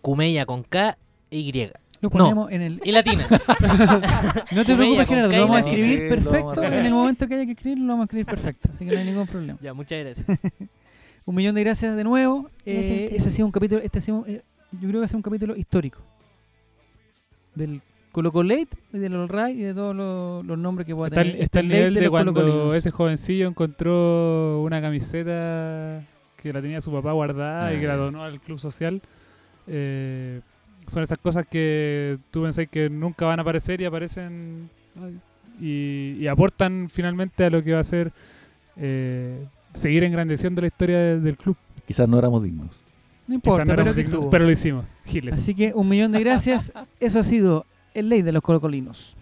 Cumeya 0.00 0.46
con 0.46 0.62
K 0.62 0.96
Y. 1.30 1.52
Lo 2.00 2.08
No. 2.08 2.10
ponemos 2.10 2.50
en 2.50 2.62
el... 2.62 2.80
Y 2.84 2.90
latina. 2.92 3.26
No 4.52 4.64
te 4.64 4.74
preocupes, 4.74 5.08
Gerardo, 5.08 5.30
lo 5.30 5.40
vamos 5.42 5.56
a 5.56 5.60
escribir 5.60 6.08
perfecto. 6.08 6.62
En 6.62 6.72
el 6.86 6.92
momento 6.92 7.28
que 7.28 7.34
haya 7.34 7.46
que 7.46 7.52
escribirlo, 7.52 7.84
lo 7.84 7.92
vamos 7.92 8.04
a 8.04 8.06
escribir 8.06 8.26
perfecto. 8.26 8.68
Así 8.72 8.84
que 8.84 8.92
no 8.92 8.98
hay 8.98 9.04
ningún 9.06 9.26
problema. 9.26 9.58
ya, 9.62 9.72
muchas 9.74 9.98
gracias. 10.00 10.26
Un 11.24 11.36
millón 11.36 11.54
de 11.54 11.62
gracias 11.62 11.94
de 11.94 12.02
nuevo. 12.02 12.48
Gracias 12.66 12.90
Eh, 12.90 13.10
ese 13.16 13.28
ha 13.28 13.32
sido 13.32 13.46
un 13.46 13.52
capítulo, 13.52 13.80
este 13.80 14.00
ha 14.00 14.02
sido, 14.02 14.24
eh, 14.26 14.42
yo 14.72 14.88
creo 14.88 15.00
que 15.00 15.04
ha 15.04 15.08
sido 15.08 15.18
un 15.18 15.22
capítulo 15.22 15.54
histórico. 15.54 16.00
Del 17.54 17.80
Colo 18.12 18.30
Late 18.42 18.68
y 18.92 18.98
del 18.98 19.14
All 19.14 19.28
Right 19.28 19.58
y 19.58 19.62
de 19.62 19.74
todos 19.74 19.96
los, 19.96 20.44
los 20.44 20.58
nombres 20.58 20.86
que 20.86 20.94
pueda 20.94 21.08
Está, 21.08 21.22
tener. 21.22 21.40
está 21.42 21.60
el 21.60 21.66
este 21.66 21.78
nivel 21.78 21.94
de 21.94 22.10
cuando 22.10 22.74
ese 22.74 22.90
jovencillo 22.90 23.48
encontró 23.48 24.60
una 24.62 24.80
camiseta 24.82 26.04
que 26.36 26.52
la 26.52 26.60
tenía 26.60 26.80
su 26.80 26.90
papá 26.92 27.12
guardada 27.12 27.72
y 27.74 27.80
que 27.80 27.86
la 27.86 27.94
Ah. 27.94 27.96
donó 27.96 28.22
al 28.24 28.40
club 28.40 28.58
social. 28.58 29.00
Eh, 29.66 30.40
son 30.88 31.02
esas 31.04 31.18
cosas 31.18 31.46
que 31.48 32.18
tú 32.30 32.42
pensás 32.42 32.66
que 32.68 32.90
nunca 32.90 33.24
van 33.26 33.38
a 33.38 33.42
aparecer 33.42 33.80
y 33.80 33.84
aparecen 33.84 34.68
y, 35.60 36.16
y 36.18 36.26
aportan 36.26 36.88
finalmente 36.90 37.44
a 37.44 37.50
lo 37.50 37.62
que 37.62 37.72
va 37.72 37.78
a 37.80 37.84
ser 37.84 38.12
eh, 38.76 39.46
seguir 39.74 40.02
engrandeciendo 40.04 40.60
la 40.60 40.66
historia 40.66 40.98
de- 40.98 41.20
del 41.20 41.36
club. 41.36 41.56
Quizás 41.86 42.08
no 42.08 42.18
éramos 42.18 42.42
dignos. 42.42 42.70
No 43.32 43.36
importa, 43.36 43.64
no 43.64 43.94
que 43.94 44.04
pero 44.30 44.44
lo 44.44 44.50
hicimos. 44.50 44.94
Giles. 45.06 45.32
Así 45.32 45.54
que 45.54 45.72
un 45.74 45.88
millón 45.88 46.12
de 46.12 46.20
gracias. 46.20 46.70
Eso 47.00 47.18
ha 47.18 47.24
sido 47.24 47.64
el 47.94 48.10
ley 48.10 48.20
de 48.20 48.30
los 48.30 48.42
colocolinos. 48.42 49.16